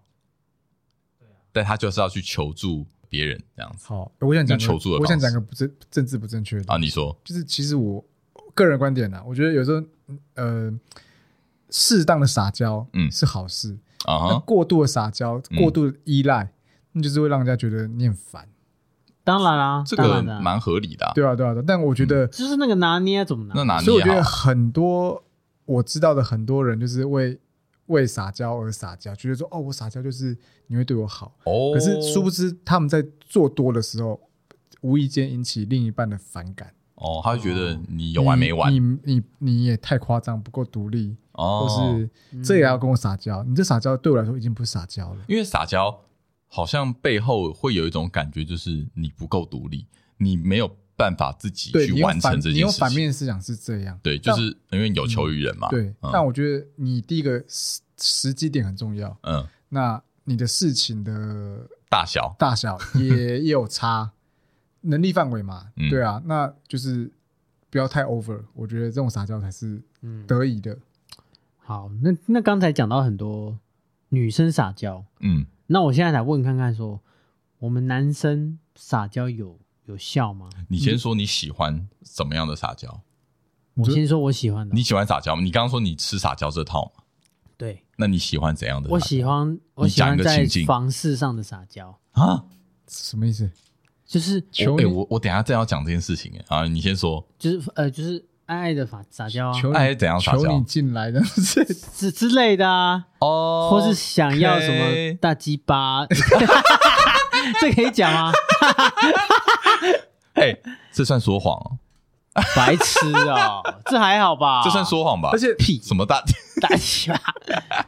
[1.52, 3.88] 但他就是要去求助别人这样子。
[3.88, 6.78] 好，我想讲求助的，我想讲个不正政治不正确的啊。
[6.78, 8.04] 你说，就是其实我
[8.54, 9.84] 个人观点呢，我觉得有时候，
[10.34, 10.72] 呃，
[11.68, 13.76] 适当的撒娇，嗯，是好事。
[14.04, 16.50] 啊，过度的撒娇，过度的依赖，
[16.92, 18.48] 那就是会让人家觉得你很烦。
[19.22, 21.10] 当然啦，这个蛮合理的。
[21.14, 23.54] 对啊，对啊，但我觉得就是那个拿捏怎么拿？
[23.54, 23.84] 那拿捏。
[23.84, 25.22] 所以我觉得很多
[25.66, 27.38] 我知道的很多人，就是为
[27.86, 30.36] 为撒娇而撒娇，觉得说哦，我撒娇就是
[30.68, 31.36] 你会对我好。
[31.44, 31.72] 哦。
[31.74, 34.18] 可是殊不知他们在做多的时候，
[34.80, 36.72] 无意间引起另一半的反感。
[36.94, 38.72] 哦，他会觉得你有完没完？
[38.72, 41.16] 你你你也太夸张，不够独立。
[41.32, 42.10] 哦，或是
[42.42, 43.42] 这也要跟我撒娇？
[43.44, 46.00] 你这撒娇对我来说已经不是撒娇了，因为撒娇
[46.52, 49.86] 好像背后会有一种感觉，就是你不够独立，
[50.16, 52.54] 你没有办法自己去完成这件事情。
[52.54, 55.68] 你用反面思想是这样，对，就是因为有求于人嘛。
[55.68, 59.16] 对，但我觉得你第一个时时机点很重要。
[59.22, 64.10] 嗯，那你的事情的大小大小也也有差，
[64.82, 65.68] 能力范围嘛。
[65.88, 67.10] 对啊，那就是
[67.70, 68.42] 不要太 over。
[68.54, 69.80] 我觉得这种撒娇才是
[70.26, 70.76] 得意的。
[71.58, 73.56] 好，那那刚才讲到很多
[74.08, 77.02] 女生撒娇，嗯，那我现在来问看看说，说
[77.60, 80.50] 我们男生撒娇有有效吗？
[80.68, 83.02] 你先说你喜欢怎么样的撒娇？
[83.74, 84.74] 我先说我喜欢的。
[84.74, 85.42] 你喜欢撒娇吗？
[85.42, 87.04] 你刚刚说你吃撒娇这套吗？
[87.56, 87.84] 对。
[87.96, 88.90] 那你喜欢怎样的？
[88.90, 92.44] 我喜欢，我喜欢在房事上的撒娇啊？
[92.88, 93.48] 什么意思？
[94.04, 97.24] 就是求你，我我等下再要讲这件事情哎，啊，你先说。
[97.38, 98.26] 就是呃，就是。
[98.50, 100.38] 爱爱的撒撒娇，爱怎样撒娇？
[100.38, 106.04] 求你进来的是 之之类的啊，哦，或是想要什么大鸡巴，
[107.60, 108.32] 这可以讲吗？
[110.34, 110.56] 哎，
[110.90, 111.78] 这算说谎哦，
[112.56, 114.62] 白痴哦，这还好吧？
[114.64, 115.30] 这算说谎吧？
[115.32, 115.80] 而且屁。
[115.80, 116.20] 什么大？
[116.60, 117.20] 大鸡巴，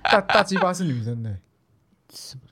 [0.04, 1.38] 大大鸡巴是女生的，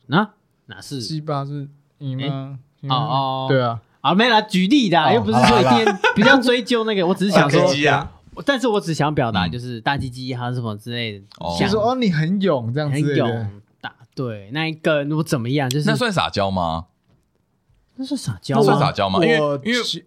[0.07, 0.31] 哪
[0.67, 1.01] 哪是？
[1.01, 2.59] 鸡巴是你吗？
[2.89, 7.61] 哦哦，对啊，啊没啦，举例的，又不是说一定比较追究那个，我只是想说，
[8.47, 11.25] 但是我只想表达就是大鸡鸡还有什么之类的，
[11.59, 16.87] 就说哦你很勇这样子，很勇打对那一个如果怎么样，就是那算撒娇吗？
[17.97, 19.19] 那算撒娇，那算撒娇吗？
[19.23, 20.05] 因为因为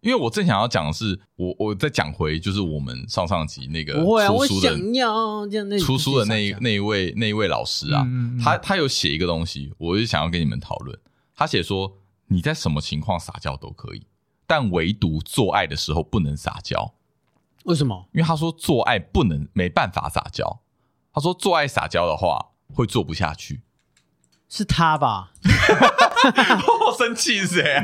[0.00, 8.06] 因为我正想要讲的是，我我再讲回就是我们上上集那个不会啊，我想要这样那出书的那一那一位那一位老师啊，
[8.42, 10.96] 他他有写一个东西，我就想要跟你们讨论。
[11.34, 11.97] 他写说
[12.28, 14.06] 你在什么情况撒娇都可以，
[14.46, 16.94] 但唯独做爱的时候不能撒娇。
[17.64, 18.08] 为什么？
[18.12, 20.60] 因为他说做爱不能没办法撒娇。
[21.12, 23.62] 他说做爱撒娇的话会做不下去。
[24.48, 25.32] 是他吧？
[26.90, 27.82] 我生气是谁啊？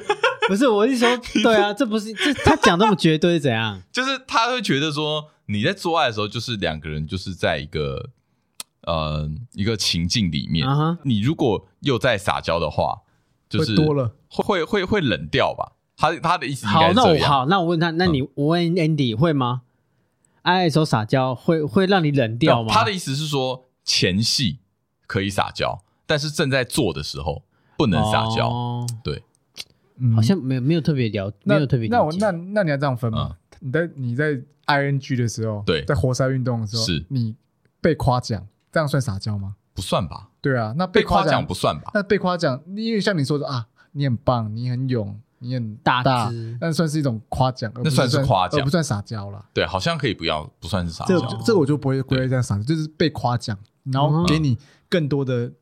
[0.48, 1.08] 不是，我是说，
[1.42, 3.82] 对啊，这不是这他讲那么绝对是怎样？
[3.92, 8.10] 就是他会觉得说你在做爱的时候，就是两个人就是在一个
[8.82, 10.66] 呃一个情境里面。
[10.66, 10.98] Uh huh.
[11.02, 13.02] 你如果又在撒娇的话，
[13.48, 15.72] 就是会多了，会会会冷掉吧？
[15.96, 16.94] 他他的意思应该这样。
[16.94, 19.62] 好，那我好，那我问他，那你我问 Andy 会吗？
[20.42, 22.72] 爱的时候撒娇会会让你冷掉吗？
[22.72, 24.58] 他的意思是说前戏
[25.06, 27.42] 可以撒娇，但是正在做的时候
[27.76, 28.48] 不能撒娇。
[28.48, 28.90] Oh.
[29.02, 29.22] 对。
[30.14, 31.88] 好像没有没有特别聊，没有特别。
[31.88, 33.38] 那我那那你要这样分吗？
[33.60, 37.34] 你在你在 ing 的时候，对，在活塞运动的时候，是你
[37.80, 39.56] 被夸奖，这样算撒娇吗？
[39.76, 40.30] 不算吧。
[40.40, 41.90] 对啊，那被夸奖不算吧？
[41.94, 46.02] 那被夸奖，因为像你说的啊，你很棒，你很勇，你很大，
[46.60, 49.44] 那算是一种夸奖，那算是夸奖，不算撒娇了。
[49.52, 51.20] 对，好像可以不要，不算是撒娇。
[51.20, 54.58] 这这个我就不会归类在撒娇，就是被夸奖，然后给你
[54.88, 55.52] 更多的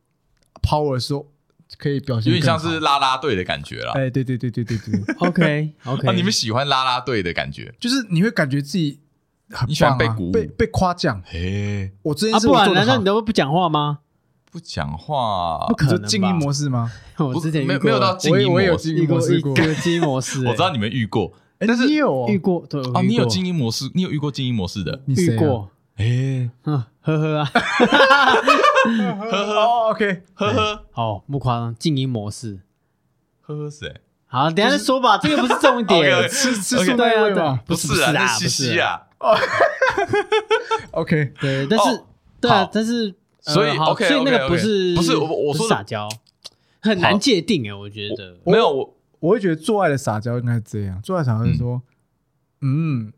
[0.63, 1.27] power 说。
[1.77, 3.93] 可以表现有点像是拉拉队的感觉啦。
[3.97, 6.09] 哎，对对对对对对， OK OK。
[6.09, 9.01] 啊，你们喜欢拉拉队的感觉，就是你会感觉自己
[9.51, 11.21] 很你喜欢被鼓舞、被被夸奖。
[11.25, 14.01] 嘿，我之前是不然难道你都不讲话吗？
[14.55, 16.89] 不讲话，不可能静音模式吗？
[17.19, 19.53] 我之前没没有到静音模式，静音模式过，
[19.83, 20.47] 静音模式。
[20.47, 22.65] 我知道你们遇过，但是你有遇过？
[22.71, 25.01] 对啊，你有静音模式，你有遇过静音模式的？
[25.07, 25.71] 你遇过？
[25.97, 27.51] 哎，嗯，呵呵啊。
[28.85, 32.61] 呵呵，OK，呵呵，好，不夸张，静音模式，
[33.41, 34.03] 呵呵谁？
[34.27, 37.59] 好，等下再说吧，这个不是重点，吃吃素那位吗？
[37.67, 39.01] 不是啊，是西西啊。
[40.93, 42.03] OK，对，但是，
[42.41, 43.13] 对啊，但是，
[43.45, 46.09] 所以，OK，所以那个不是，不是我我说撒娇，
[46.81, 51.83] 很难界定哎，我觉得没有我，我会觉得做爱的撒娇应该是这样，做爱撒娇是说，
[52.63, 53.13] 嗯，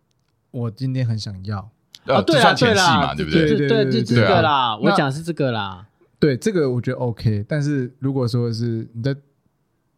[0.50, 1.70] 我今天很想要。
[2.06, 3.48] 啊，对啊，对啦，对不对？
[3.48, 5.88] 对对对，这个啦，我讲的是这个啦。
[6.20, 7.44] 对，这个我觉得 OK。
[7.48, 9.12] 但是如果说是你在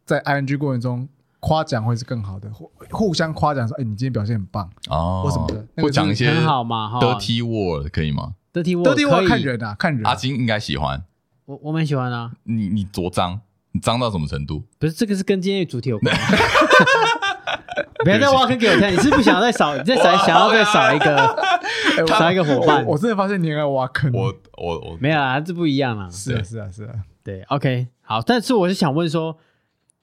[0.05, 1.07] 在 ing 过程中
[1.39, 10.03] 夸奖会是更好的，互互相夸奖说，哎，你今天表现很棒哦，或什么的，会讲一些很好嘛，dirty word 可以吗？dirty word，dirty word 看人啊，看人。
[10.05, 11.03] 阿金应该喜欢，
[11.45, 12.31] 我我蛮喜欢啊。
[12.43, 13.41] 你你多脏？
[13.71, 14.63] 你脏到什么程度？
[14.79, 16.15] 不是，这个是跟今天的主题有关。
[18.03, 18.89] 不要再挖坑给我跳！
[18.89, 19.75] 你是不想再少？
[19.77, 22.83] 你再想想要再少一个， 少一个伙伴？
[22.85, 24.11] 我真的发现你很爱挖坑。
[24.13, 26.09] 我我我没有啊，这不一样啊。
[26.09, 26.93] 是啊是啊是啊，
[27.23, 28.21] 对，OK，好。
[28.21, 29.37] 但是我是想问说，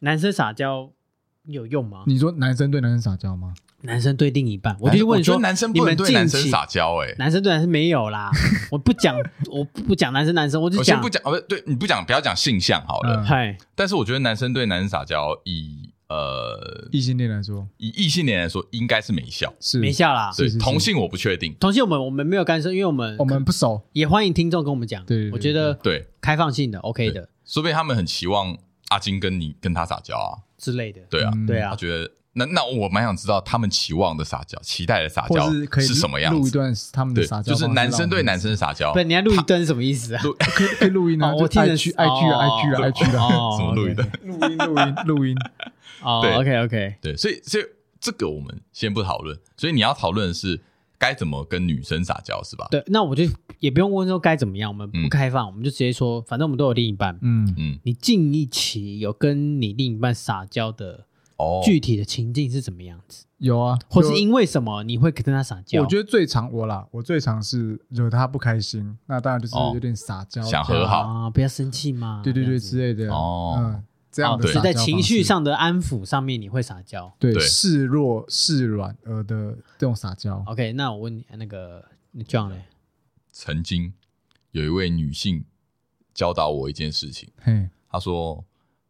[0.00, 0.90] 男生撒娇
[1.44, 2.04] 有用吗？
[2.06, 3.54] 你说男生对男生撒娇吗？
[3.82, 6.96] 男生对另一半，我就问说，男生不能对男生撒娇？
[7.02, 8.30] 哎，男生对男生没有啦。
[8.70, 9.16] 我不讲，
[9.50, 13.22] 我不讲男生男生，我就讲不讲哦，不对，你不讲，不要讲性向好了。
[13.22, 15.90] 嗨，但是我觉得男生对男生撒娇以。
[16.08, 20.32] 呃，异性恋来说，以异性恋来说，应该是没效，是没效啦。
[20.36, 21.52] 对，同性我不确定。
[21.58, 25.04] 同性我们我们没有干涉，因为我们我们不熟，也欢迎听众跟我们讲。
[25.04, 28.56] 对，我觉得对开放性的 OK 的，说不定他们很期望
[28.90, 31.00] 阿金跟你跟他撒娇啊之类的。
[31.10, 36.38] 对啊，对啊，他觉得那那我蛮想知道他们期望的撒娇，期待的撒娇是什么样子。
[36.38, 38.92] 录一段他们的撒娇，就是男生对男生撒娇。
[38.92, 40.22] 对，你要录一段是什么意思啊？
[40.22, 44.04] 可以可以录音啊，我听着去 IG 啊 IG 啊 IG 啊， 什么录音的？
[44.22, 45.36] 录音录音录音。
[46.04, 47.64] 哦，OK OK，对，所以所以
[47.98, 50.60] 这个我们先不讨论，所以你要讨论的是
[50.98, 52.68] 该怎么跟女生撒娇，是吧？
[52.70, 53.24] 对，那我就
[53.60, 61.05] 也不用问说该怎么样，我们不开放，我们就直接说，反正我们都有另一半，嗯嗯，你近一期有跟你另一半撒娇的
[61.36, 63.26] 哦，具体的情境是怎么样子？
[63.38, 65.82] 有啊，或是因为什么你会跟他撒娇？
[65.82, 71.00] 我觉得最常我啦，我最常是惹他不开心，那当然就是有点撒娇，想和好。
[71.00, 73.12] 啊，不要生气嘛，对对对之类的。
[73.12, 73.82] 哦。
[74.08, 80.42] 这样的是在情绪上的安抚上面，你会撒娇，对，示弱示软呃的这种撒娇。
[80.46, 82.64] OK，那我问你，那个你这样嘞？
[83.30, 83.92] 曾经
[84.52, 85.44] 有一位女性
[86.14, 88.42] 教导我一件事情，嘿，她说，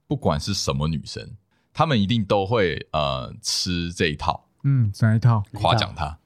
[0.07, 1.29] 不管是什么女生，
[1.77, 5.43] 她们一定都会呃吃这一套，嗯，哪一套？
[5.53, 6.19] 夸奖他，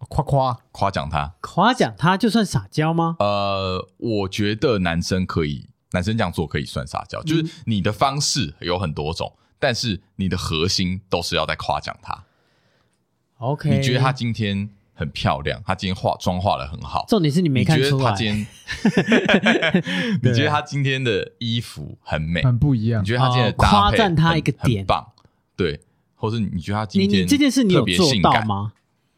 [0.00, 3.16] 夸夸夸奖他，夸奖他就算撒娇吗？
[3.18, 12.24] 呃，我觉得男生可以男生这样做可以算撒娇，就是你的方式有很多种，但是你的核心都是要在夸奖他。
[13.38, 14.68] OK，你觉得他今天
[15.02, 17.04] 很漂亮，她今天化妆化的很好。
[17.08, 18.10] 重点是你没看出来。
[18.10, 18.46] 她今天，
[20.22, 23.02] 你觉得她今天的衣服很美，很不一样。
[23.02, 25.06] 你觉得她今天的搭配夸赞她一个点很棒，
[25.56, 25.80] 对，
[26.14, 28.72] 或是你觉得她今天你这件事你有做到吗？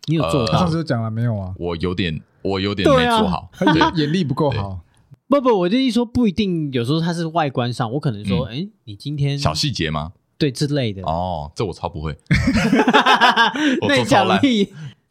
[0.06, 0.58] 你有做到？
[0.60, 1.54] 上次讲了没有啊？
[1.58, 3.50] 我有点，我有点没做好，
[3.96, 4.80] 眼力不够好。
[5.26, 10.12] 不不，我的意思说不一定，有时候他是外观上，我可能说，哎，你今天小细节吗？
[10.36, 11.02] 对之类的。
[11.02, 12.14] 哦，这我超不会。
[13.80, 14.40] 我做超烂，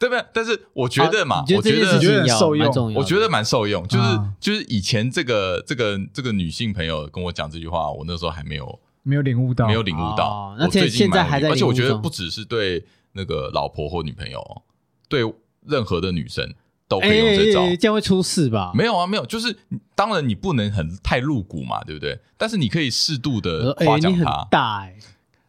[0.06, 0.24] 对不对？
[0.34, 3.86] 但是我觉得嘛，我觉得觉得受用，我觉得蛮受用。
[3.88, 10.54] 就是就是以前这个这个这个女性朋友跟我讲这句话，我那时候还没有没有领悟到，没有领悟到。
[10.58, 14.62] 那现现在还在，而且我觉得不只是对那个老婆或女朋友，
[15.08, 15.22] 对
[15.66, 16.54] 任何的女生。
[16.86, 18.70] 都可以用这招，欸欸欸，这样会出事吧？
[18.74, 19.56] 没有啊，没有，就是
[19.94, 22.20] 当然你不能很太露骨嘛，对不对？
[22.36, 24.08] 但是你可以适度的夸奖他。
[24.12, 24.98] 欸，你很大哎，欸，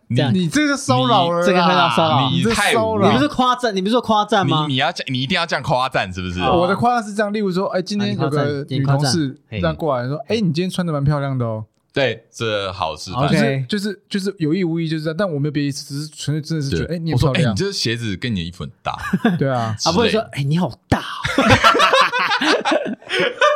[0.08, 4.66] 你你这个骚扰了，这个会到骚扰，你太骚扰，你不是夸赞，你不是说夸赞吗？
[4.68, 6.40] 你你要这样，你一定要这样夸赞，是不是？
[6.42, 11.66] 我的夸赞是这样，例如说，哎，今天有个女同事这样过来说，哎，你今天穿的蛮漂亮的哦。
[11.92, 13.10] 对，这好事。
[13.14, 17.54] OK，就是就是有意无意就是这样，但我没有别的意思，只是纯粹真的是觉得，哎，你漂亮。
[17.54, 18.98] 你这鞋子跟你的衣服很搭。
[19.40, 21.02] 对啊，啊不会说，哎，你好大。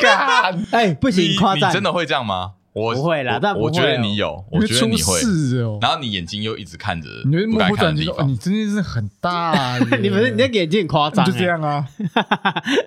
[0.02, 1.70] 干，哎，不行，夸赞。
[1.70, 2.54] 你真的会这样吗？
[2.74, 5.20] 我不会啦，但我觉得你有，我觉得你会。
[5.62, 5.80] 哦。
[5.82, 8.14] 然后你眼睛又一直看着，你目不转睛。
[8.28, 9.78] 你真的是很大。
[10.02, 11.88] 你不是你的眼睛很夸张，就这样啊。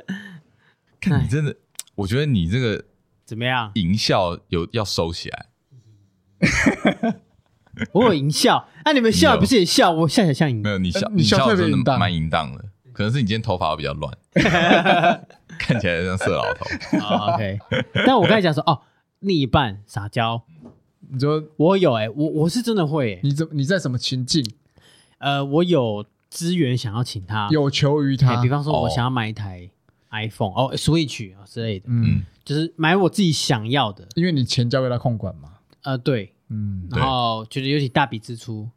[1.01, 1.55] 看你真的，
[1.97, 2.85] 我觉得你这个。
[3.25, 3.71] 怎么样？
[3.75, 5.47] 淫笑有要收起来。
[7.93, 9.91] 我有淫笑，那你们笑不是也笑？
[9.91, 12.65] 我笑起来像淫，没有你笑，你笑真的蛮淫荡的。
[12.93, 14.13] 可能是你今天头发比较乱，
[15.59, 16.67] 看起来像色老头。
[17.33, 17.59] OK，
[18.05, 18.83] 但我刚才讲说，哦，
[19.23, 20.43] 另一半撒娇，
[21.09, 23.19] 你说我有哎，我我是真的会。
[23.23, 24.45] 你怎你在什么情境？
[25.19, 28.43] 呃，我有资源想要请他，有求于他。
[28.43, 29.71] 比方说，我想要买一台
[30.11, 31.87] iPhone 哦，Switch 啊之类的。
[31.89, 32.25] 嗯。
[32.45, 35.59] 就是买我自己想要的，因为你钱交给他控管嘛。
[35.83, 38.69] 呃，对，嗯，然后觉得尤其大笔支出，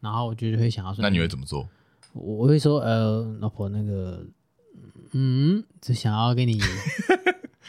[0.00, 1.68] 然后我觉得会想要说，那你会怎么做？
[2.14, 4.24] 我会说，呃，老婆，那个，
[5.12, 6.58] 嗯，只想要跟你，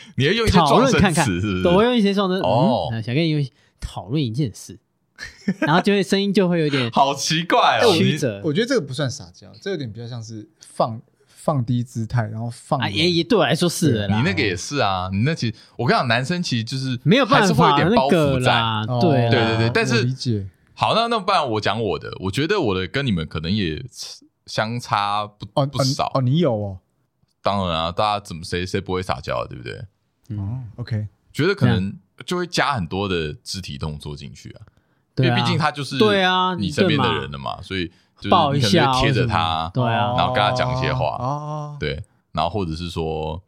[0.17, 1.27] 你要用一些讨论看看，
[1.65, 4.79] 我会用一些状声哦，想跟你讨论一件事，
[5.61, 8.41] 然后就会声音就会有点好奇怪哦，曲折。
[8.43, 11.01] 我觉得这个不算撒娇，这有点比较像是放。
[11.43, 14.15] 放低姿态，然后放啊，也也对我来说是的啦。
[14.15, 18.61] 你那个也是啊，你那其实我跟你讲，男生其实就是没有办法，有点包袱在。
[19.01, 20.45] 对对对对，但是理解。
[20.75, 23.83] 好，那那不然我讲我的，我觉得我的跟你们可能也
[24.45, 26.21] 相差不不少哦。
[26.21, 26.77] 你有哦？
[27.41, 29.83] 当然啊，大家怎么谁谁不会撒娇，对不对？
[30.39, 34.61] 哦，OK，觉得可能就会加很多的肢体动作进去啊，
[35.17, 38.29] 因为毕竟他就是对啊，你身边的人了嘛，所以就。
[38.29, 41.77] 抱一下，贴着他，对啊，然后跟他讲一些话，哦。
[41.79, 42.03] 对，
[42.33, 43.41] 然后或者是说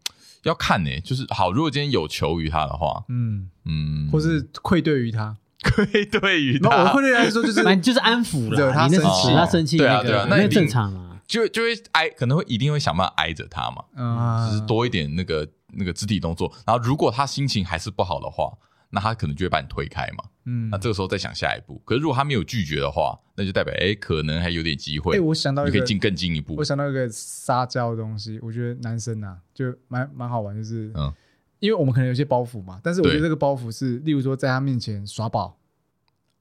[0.43, 3.49] 要看呢，就是好，如果今天有求于他的话，嗯。
[3.65, 18.51] 嗯，或是愧对于他，愧对于他，我愧对于他说就是 就是安抚了，他生气，他生气，对啊对啊，那正常啊，就就会挨，可能会一定会想办法挨着他嘛，嗯，就是多一点那个那个肢体动作，然后如果他心情还是不好的话。
[18.95, 21.81] 那他可能就会把你推开嘛，嗯，那这个时候再想下一步。
[21.83, 25.17] 可是如果他没有拒绝的话，那就代表哎，可能还有点机会。
[25.17, 26.53] 哎，我想到你可以进更进一步。
[26.57, 31.11] 我想到一个撒娇的东西，我觉得男生啊就蛮蛮好玩，就是嗯，
[31.57, 35.57] 因为我们可能有些包袱嘛，但是我觉得这个包袱是，例如说在他面前耍宝，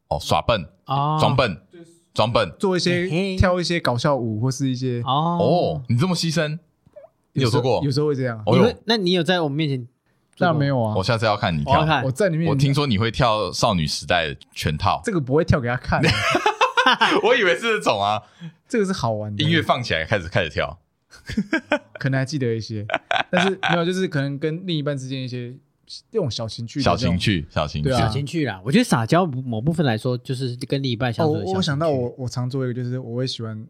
[0.09, 1.59] 哦，耍笨啊，装笨，
[2.13, 3.09] 装笨，做一些
[3.39, 6.59] 跳一些搞笑舞或是一些哦，你这么牺牲，
[7.33, 7.83] 你有说过？
[7.85, 8.43] 有时候会这样。
[8.47, 9.89] 哦，那你有在我们面前？
[10.39, 10.95] 那没有啊！
[10.97, 12.03] 我下次要看你跳。
[12.05, 12.49] 我在里面。
[12.49, 15.01] 我听说你会跳少女时代的全套。
[15.05, 16.01] 这个不会跳给他看。
[17.23, 18.21] 我以为是这种啊，
[18.67, 19.43] 这个是好玩的。
[19.43, 20.79] 音乐放起来，开始开始跳。
[22.01, 22.85] 可能还记得一些，
[23.31, 25.55] 但是没有，就是可能跟另一半之间一些
[26.11, 28.61] 这种小情趣、小情趣、小情趣、小情趣啦。
[28.65, 31.35] 我觉得撒娇某部分来说，就是跟另一半相处。
[31.53, 33.67] 我想到我我常做一个，就是我会喜欢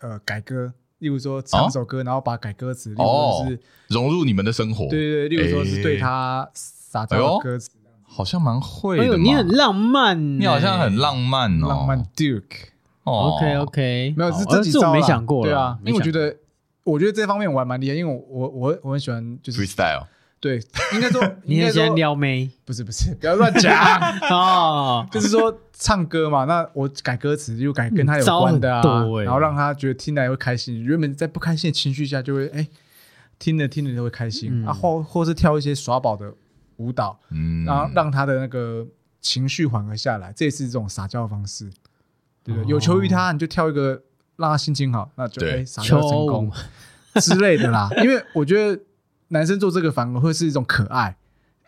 [0.00, 0.74] 呃改歌。
[1.02, 4.88] 例如说唱首歌，然后把改歌词，例如说是融入你们的生活。
[4.88, 7.70] 对对，例如说是对他撒娇的歌词，
[8.04, 9.18] 好像蛮会的。
[9.18, 12.70] 你很浪漫，你好像很浪漫哦，浪漫 Duke。
[13.02, 16.36] OK OK，没有是自己招没想过，对啊，因为我觉得，
[16.84, 20.06] 我觉得这方面我还蛮厉害，因为我我我我很喜欢就是 freestyle。
[20.42, 20.60] 对，
[20.92, 23.72] 应该说 你很喜欢撩妹，不是不是，不要乱讲
[24.28, 25.06] 哦。
[25.12, 28.82] 就是说唱歌嘛，那我改歌词就改跟他有关的啊，
[29.22, 30.82] 然后让他觉得听来会开心。
[30.82, 32.66] 原本在不开心的情绪下，就会哎
[33.38, 36.34] 听着听着就会开心啊，或或是跳一些耍宝的
[36.78, 38.84] 舞蹈，嗯，然后让他的那个
[39.20, 41.70] 情绪缓和下来，这也是这种撒娇的方式，
[42.42, 42.68] 对不对？
[42.68, 44.02] 有求于他，你就跳一个
[44.34, 46.50] 让他心情好，那就哎撒娇成功
[47.20, 47.88] 之类的啦。
[48.02, 48.82] 因为我觉得
[49.32, 51.16] 男生做这个反而会是一种可爱，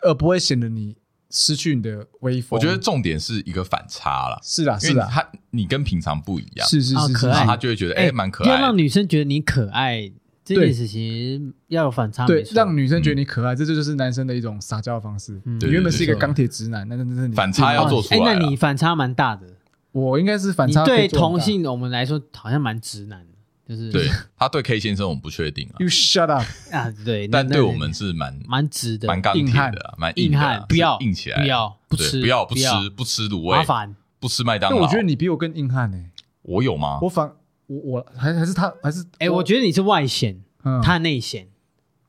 [0.02, 0.96] 而不会显得你。
[1.30, 4.38] 失去你的威风，我觉得重点是一个反差啦。
[4.40, 8.50] 是啦，是啦，他你跟平常不一样，是是是，可爱，他就会觉得哎，蛮可爱。
[8.50, 10.12] 要让女生觉得你可爱，
[10.44, 12.24] 这件事情要有反差。
[12.24, 15.40] 对，让女生觉得你可爱，这这就是男生的一种撒娇的方式。
[15.44, 18.20] 你原本是一个钢铁直男，那那那反差要做出来。
[18.20, 19.48] 哎，那你反差蛮大的。
[19.90, 20.84] 我应该是反差。
[20.84, 23.26] 对同性我们来说，好像蛮直男。
[23.66, 25.76] 就是对他对 K 先生我们不确定啊。
[25.78, 26.92] You shut up 啊！
[27.04, 30.64] 对，但对我们是蛮蛮直的，蛮钢铁的，蛮硬汉。
[30.68, 32.64] 不要硬起来，不要不吃，不要不吃
[32.96, 34.76] 不吃卤味，麻烦不吃麦当劳。
[34.78, 35.98] 我觉得你比我更硬汉呢。
[36.42, 36.98] 我有吗？
[37.00, 37.30] 我反
[37.66, 40.42] 我我还还是他还是哎，我觉得你是外显，
[40.82, 41.48] 他内显。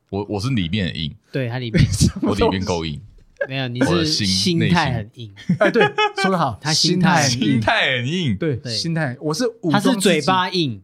[0.09, 1.83] 我我是里面很硬，对他里面
[2.21, 3.01] 我里面够硬。
[3.47, 5.33] 没有，你是心态很硬。
[5.59, 5.83] 哎，对，
[6.21, 10.81] 说得好， 他心态心态很硬，对心态我是他是嘴巴硬。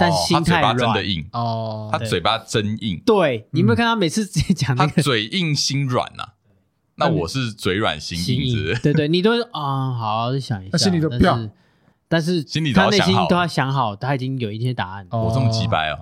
[0.00, 3.00] 但心态软，真的硬哦，他嘴巴真硬。
[3.04, 6.24] 对，你有没有看他每次直接讲他嘴硬心软呐？
[6.96, 11.48] 那我是嘴软心硬，对对，你都啊，好好想一下，心里都飘，
[12.06, 15.06] 但是心里他内心都要想好，他已经有一些答案。
[15.10, 15.98] 我这么机掰啊！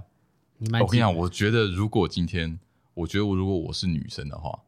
[0.59, 2.59] 你，我跟你讲，我觉得如果今天，
[2.95, 4.59] 我觉得我如果我是女生的话，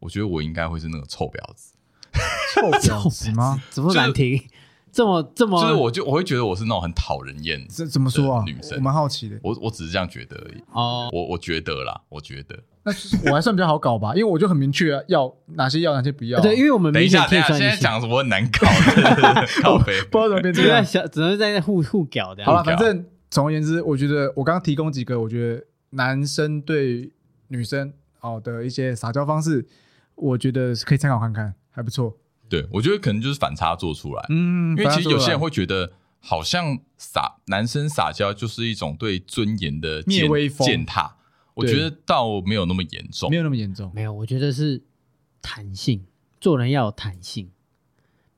[0.00, 1.74] 我觉得我应该会是那个臭婊子。
[2.54, 3.62] 臭婊子吗？
[3.70, 4.42] 怎么难听？
[4.92, 8.44] 这么这么，就是我就我会觉得我是那种很讨人厌，这怎么说啊？
[8.44, 9.38] 女生，我蛮好奇的。
[9.42, 10.62] 我我只是这样觉得而已。
[10.72, 12.92] 哦，我我觉得啦，我觉得那
[13.30, 16.38] 我还算比较好搞吧，因为我就很明确啊，要哪些要哪些不要。
[16.40, 19.46] 对，因为我们等一下等一下，现在讲什么很难搞的，
[20.10, 22.44] 不知道怎么变这样，小只能在那互互搞的。
[22.44, 27.10] 好了，反正总而言之，我觉得我刚刚提供几个，我觉得男生对
[27.48, 29.66] 女生好的一些撒娇方式，
[30.16, 32.18] 我觉得可以参考看看，还不错。
[32.52, 35.90] 对，我觉得可能就是反差做出来，嗯，因为其实有些人会觉得，
[36.20, 41.16] 好像撒男生撒娇就是一种对尊严的灭威风践踏，
[41.54, 44.82] 我觉得倒没有那么严重，没有那么严重，没有，我觉得是
[45.40, 46.04] 弹性，
[46.42, 47.48] 做人要有弹性。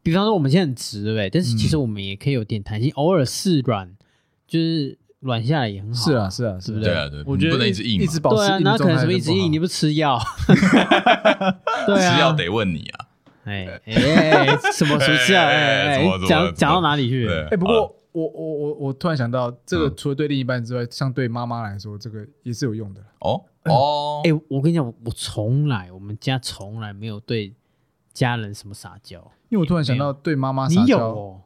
[0.05, 1.29] 比方说我们现在很直，对不对？
[1.29, 3.97] 但是其实我们也可以有点弹性，偶尔示软，
[4.47, 6.05] 就是软下来也很好。
[6.05, 6.85] 是啊，是啊，是不是？
[6.85, 8.61] 对啊，对，我觉得不能一直硬，一直保持硬。
[8.63, 9.51] 那可能什么一直硬？
[9.51, 10.21] 你不吃药？
[11.87, 13.09] 对啊，吃药得问你啊。
[13.45, 15.45] 哎哎，什么 熟悉啊？
[15.45, 17.29] 哎哎，讲讲到哪里去？
[17.51, 23.01] 哎，不过我我我我突然想到，这个除了对另一半之外，像对妈妈来说，这个也是有用的。
[23.21, 27.55] 哦哦，哎，我跟你讲，我从来我们家从来没有对
[28.13, 29.19] 家人什么撒娇，
[29.49, 31.41] 因为我突然想到对妈妈撒娇，你有哦？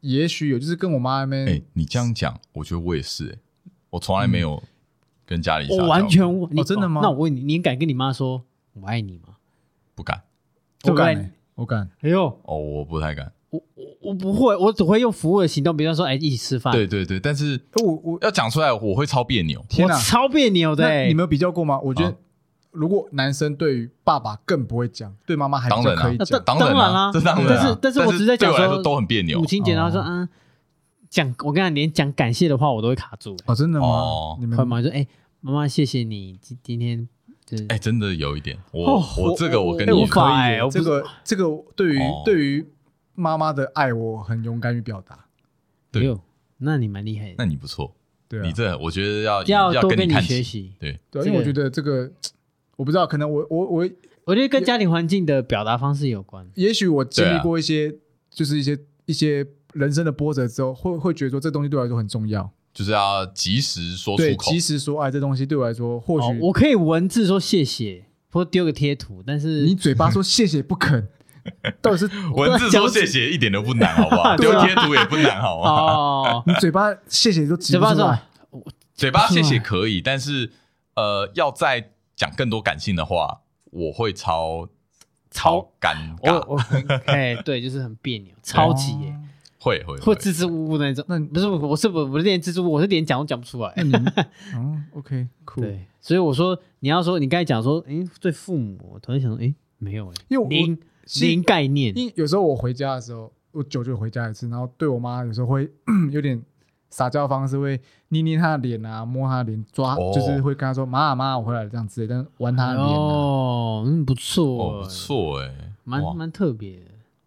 [0.00, 1.46] 也许有，就是跟我妈那边。
[1.46, 3.28] 哎，你这样讲，我觉得我也是。
[3.28, 3.38] 哎，
[3.90, 4.62] 我从来没有
[5.26, 7.00] 跟家里撒娇，我完全，你真的吗？
[7.02, 9.36] 那我问你，你敢跟你妈说我爱你吗？
[9.94, 10.22] 不敢。
[10.84, 11.90] 我敢，我敢。
[12.00, 13.32] 哎呦，哦，我不太敢。
[13.50, 16.72] 我我我不会，我只会用服务的行动，比方说，哎，一起吃饭。
[16.72, 19.64] 对对对，但是我我要讲出来，我会超别扭。
[19.68, 21.04] 天哪，超别扭的。
[21.06, 21.78] 你没有比较过吗？
[21.80, 22.16] 我觉得，
[22.70, 26.40] 如果男生对于爸爸更不会讲，对妈妈还是可以讲。
[26.44, 27.46] 当然啦，这当然。
[27.48, 29.40] 但是但是我只是在讲说都很别扭。
[29.40, 30.28] 母亲节，然后说，嗯，
[31.08, 33.36] 讲我跟你讲，连讲感谢的话我都会卡住。
[33.46, 34.36] 哦，真的吗？
[34.38, 35.04] 你们会说，哎，
[35.40, 37.08] 妈妈，谢谢你今今天。
[37.68, 41.44] 哎，真的有一点，我我这个我跟你可以，这个这个
[41.74, 42.66] 对于对于
[43.14, 45.26] 妈妈的爱，我很勇敢于表达。
[45.90, 46.16] 对，
[46.58, 47.94] 那你蛮厉害的，那你不错。
[48.28, 49.42] 对，你这我觉得要
[49.72, 50.72] 要多跟你学习。
[50.78, 52.10] 对，对，因为我觉得这个
[52.76, 53.90] 我不知道，可能我我我
[54.24, 56.48] 我觉得跟家庭环境的表达方式有关。
[56.54, 57.92] 也许我经历过一些，
[58.30, 62.48] 就是一些一些人生的波折之后，会会觉得说这东西对我来说很重要。
[62.72, 71.08] 就是要及时说出口，及时说爱这东西对我来说，或许我可以文字说谢谢，或丢个贴图，但是你嘴巴说谢谢不肯，
[71.82, 74.36] 到底是文字说谢谢一点都不难，好不好？
[74.38, 75.70] 丢贴图也不难，好吗？
[75.70, 78.16] 哦， 你嘴巴谢谢都嘴巴说，
[78.94, 80.52] 嘴巴谢谢可以，但是
[80.94, 83.40] 呃，要再讲更多感性的话，
[83.70, 84.68] 我会超
[85.30, 87.00] 超尴尬。
[87.06, 89.16] 哎，对，就是很别扭，超级耶。
[89.62, 93.70] 会会会支支吾吾那种，那不是我是我我是连支支吾吾，我是连讲都讲不出来。
[93.76, 95.60] 嗯， OK，酷。
[95.60, 100.78] 对，所以我说你要说你刚才讲说，哎，对父母，我突然想说，哎，没有哎，因为零
[101.20, 101.94] 零概念。
[101.94, 105.70] 因为有时候我回家的时候，我久久回家一次，然后对我妈有时候会
[106.10, 106.42] 有点
[106.88, 112.86] 撒娇方式，会捏捏她的脸啊，摸她的脸，抓，就是会跟她说妈啊妈，我回来了这样子，但玩她的脸。
[112.86, 115.54] 哦，嗯，不错，不错，哎，
[115.84, 116.86] 蛮蛮特别的。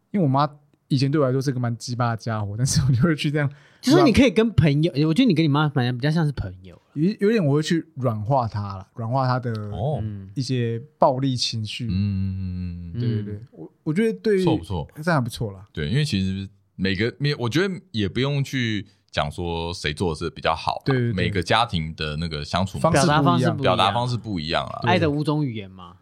[0.10, 0.50] 因为我妈。
[0.94, 3.50] 以前对我来说是个蛮鸡巴的家伙， 但是我就会去这样，
[3.82, 10.04] 就是你可以跟朋友，我觉得你跟你妈反正比较像是朋友，有有点我会去软化她了，软化她的哦。
[10.36, 11.88] 一些暴力情绪。
[11.90, 15.66] 嗯，对对对，我我觉得对于，错不错，这样还不错啦。
[15.74, 24.82] 对，因为其实每个没，我觉得也不用去讲说谁做的是比较好，对，每个家庭的那个相处方式不一样，表达方式不一样啊。
[24.84, 25.98] 爱的五种语言嘛，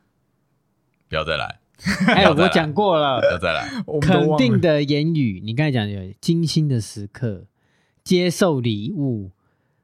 [1.07, 1.60] 不要再来。
[2.07, 3.67] 哎，我讲过了， 要再来。
[4.01, 7.45] 肯定的言语，你刚才讲有精心的时刻，
[8.03, 9.31] 接受礼物，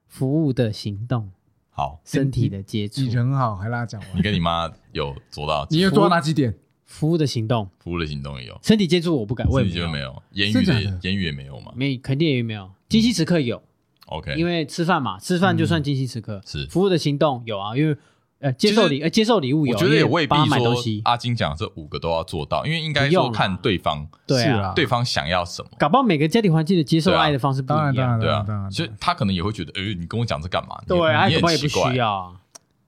[0.08, 1.32] 服务的行动，
[1.72, 4.10] 好，身体的接触，你很好，还让他讲完。
[4.16, 5.66] 你跟你妈有做到？
[5.72, 6.54] 你有做到哪几点？
[6.86, 11.74] 服务的行动，服务的行动也有，身体接触我不敢，身体接触没有，言语的言语也没有吗？
[11.76, 12.70] 没，肯定也没有。
[12.88, 13.62] 精心时刻有
[14.06, 16.41] ，OK，因为吃饭嘛，吃饭就算精心时刻。
[16.45, 17.98] 是服务的行动有啊，因为。
[18.39, 20.75] 呃，接受礼，呃，接受礼物有，我觉得也未必说
[21.05, 30.77] 阿金讲这五个都要做到，因为应该说看对方，对啊，对方想要什么，搞不好每个家庭环境的接受爱的方式不一样，对啊，所以他可能也会觉得，呃，你跟我讲这干嘛？
[30.88, 32.35] 对，他恐怕也不需要。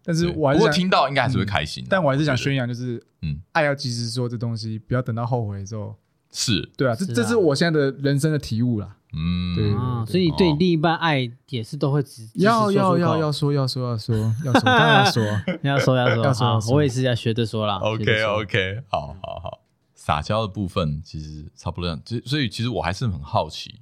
[0.03, 5.95] 但是我还是听到应该还是会开心，但我还是想宣扬，就是，嗯，爱要及时说这东西，不要等到后悔之后。
[6.31, 6.67] 是。
[6.77, 8.95] 对啊，这这是我现在的人生的体悟啦。
[9.11, 9.71] 嗯，对，
[10.11, 15.23] 所以对另一半爱也是都会直要要要要说要说要说要说当然要说。
[15.63, 17.77] 要说要说 要说，我也是要学着说啦。
[17.77, 19.59] OK OK，好好好，
[19.95, 23.79] 撒娇的部分其实差不多所以其实我还是很好奇，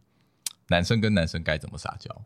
[0.70, 2.22] 男生跟男生该怎么撒娇？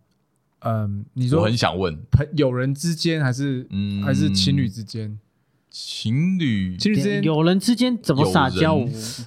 [0.59, 4.03] 嗯，你说我很想问，朋友人之间还是嗯。
[4.03, 5.17] 还是情侣之间？
[5.71, 8.77] 情侣，情侣之间，有人之间怎么撒娇？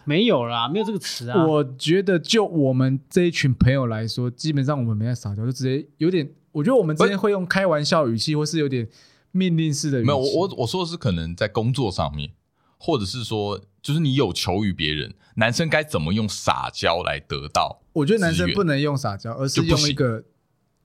[0.04, 1.46] 没有啦，没有这个词啊。
[1.46, 6.30] 我觉得，就我们这一群朋友来说，基本上我们没在撒娇，就直接有点。
[6.52, 8.86] 我觉得我们之间会用开玩笑语气，或是有点
[9.32, 10.06] 命令式的语气。
[10.06, 12.30] 没有，我我我说的是可能在工作上面，
[12.76, 17.80] 或者是说，就是你有求于别人，男生该怎么用撒娇来得到？
[17.94, 20.22] 我觉得男生不能用撒娇，而是用一个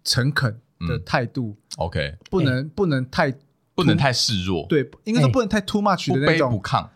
[0.06, 1.58] 诚恳的态度。
[1.76, 3.38] OK，不能不能太。
[3.80, 6.52] 不能太示弱，对，应该说不能太 too much 的那种。
[6.52, 6.88] 不卑不亢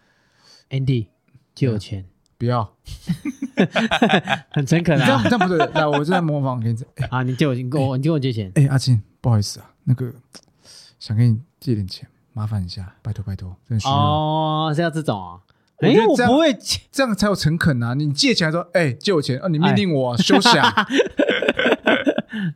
[0.69, 1.07] ，Andy
[1.55, 2.05] 借我钱，
[2.37, 2.73] 不要，
[4.51, 5.21] 很诚恳啊。
[5.23, 6.79] 这样不对， 来，我就在模仿给你。
[7.09, 8.51] 啊，你借我，你跟我，你跟我借钱。
[8.55, 10.11] 哎，阿青，不好意思啊，那个
[10.99, 13.93] 想跟你借点钱，麻烦一下，拜托拜托，真的需要。
[13.93, 15.39] 哦，是要这种啊？
[15.79, 16.57] 哎，我不会，
[16.91, 17.93] 这样才有诚恳啊。
[17.93, 20.63] 你借钱说，哎，借我钱啊，你命令我休想。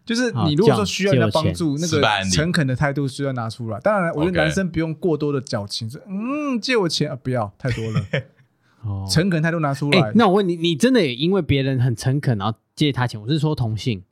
[0.06, 3.80] 就是你如果说需要人家帮助，那个诚恳的态度需要拿出来。
[3.80, 8.06] 当然，我觉得男生不用过多的矫情，说嗯，借我钱啊，不要太多了。
[8.84, 10.12] 哦，诚恳态度拿出来。
[10.16, 13.20] 那我问你，你真的也因为别人很诚恳，然后借他钱？
[13.20, 14.04] 我是说同性，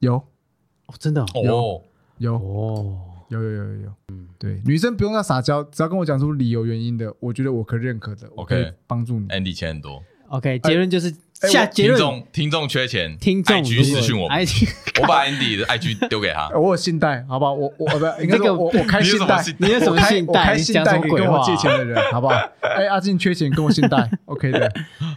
[0.00, 1.82] 有哦，真的有
[2.18, 2.98] 有哦，
[3.28, 3.92] 有有有有有。
[4.08, 9.28] 嗯，对，女生不用要撒娇，只要跟我讲出理由原因的，我觉得我可认可的，我可以帮助你。
[9.28, 10.02] Andy 钱很多。
[10.28, 11.14] OK，结论就是。
[11.40, 14.44] 下结论，听众听众缺钱，听众 IG 私讯我们，
[15.00, 16.48] 我把 Andy 的 IG 丢给他。
[16.48, 17.52] 我有信贷，好不好？
[17.54, 20.32] 我我不 应该说我我开信贷，你有什么信贷？
[20.40, 22.34] 我开信贷给跟我借钱的人，好不好？
[22.62, 24.68] 哎，阿进缺钱，跟我信贷， OK 的。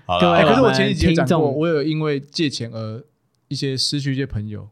[0.05, 3.03] 好了，可是我前几集讲过，我有因为借钱而
[3.47, 4.69] 一些失去一些朋友。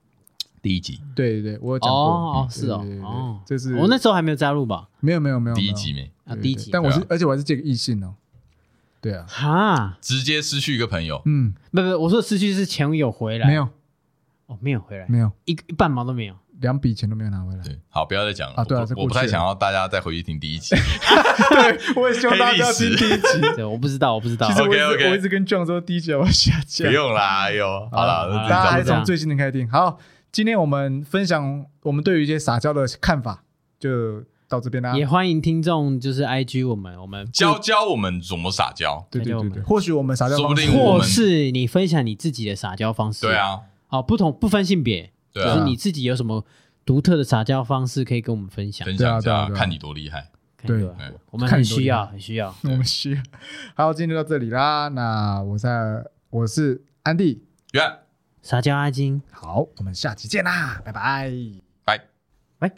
[0.61, 1.97] 第一集，对对对，我有讲过。
[1.99, 4.87] 哦，是哦，哦，这是我那时候还没有加入吧？
[4.99, 6.35] 没有没有没有，第一集没啊？
[6.39, 8.13] 第一集，但我是，而且我还是借个异性哦。
[9.01, 13.63] 对啊，哈，直接失去一个朋友，嗯，不不，我说失去是钱有回来，没有，
[14.47, 15.31] 哦，没有回来，没有。
[15.45, 17.63] 一一半毛都没有，两笔钱都没有拿回来。
[17.63, 18.55] 对，好，不要再讲了。
[18.57, 20.75] 啊，对啊，我不太想要大家再回去听第一集。
[21.49, 23.55] 对，我也希望大家听 第一集。
[23.55, 24.47] 对，我不知道，我不知道。
[24.49, 29.69] 其实我我一直跟 John 说第一集要下架，不用啦，哎呦，好了，大家还从最新的开始听。
[29.69, 29.97] 好，
[30.31, 33.43] 今天我们分享我们对于一些撒娇的看法，
[33.79, 34.23] 就。
[34.49, 39.07] 到这边啦，也欢迎听众就是 I G 我们，我们教教我们怎么撒娇。
[39.11, 43.27] 对对对对，或许我们撒娇，说不定或是你分享你自己的撒娇方式。
[43.27, 46.43] 对啊，好，不同不分性别，就是你自己有什么
[46.83, 48.83] 独特的撒娇方式可以跟我们分享。
[48.85, 50.31] 分享一下，看你多厉害。
[50.65, 50.89] 对，
[51.29, 53.21] 我们很需要，很需要， 我们需要。
[53.75, 54.87] 好，今天就到这里啦。
[54.89, 57.43] 那我在，我是安迪，
[57.73, 57.81] 约，
[58.41, 59.21] 撒娇阿金。
[59.31, 61.68] 好，我们下期见啦，拜拜。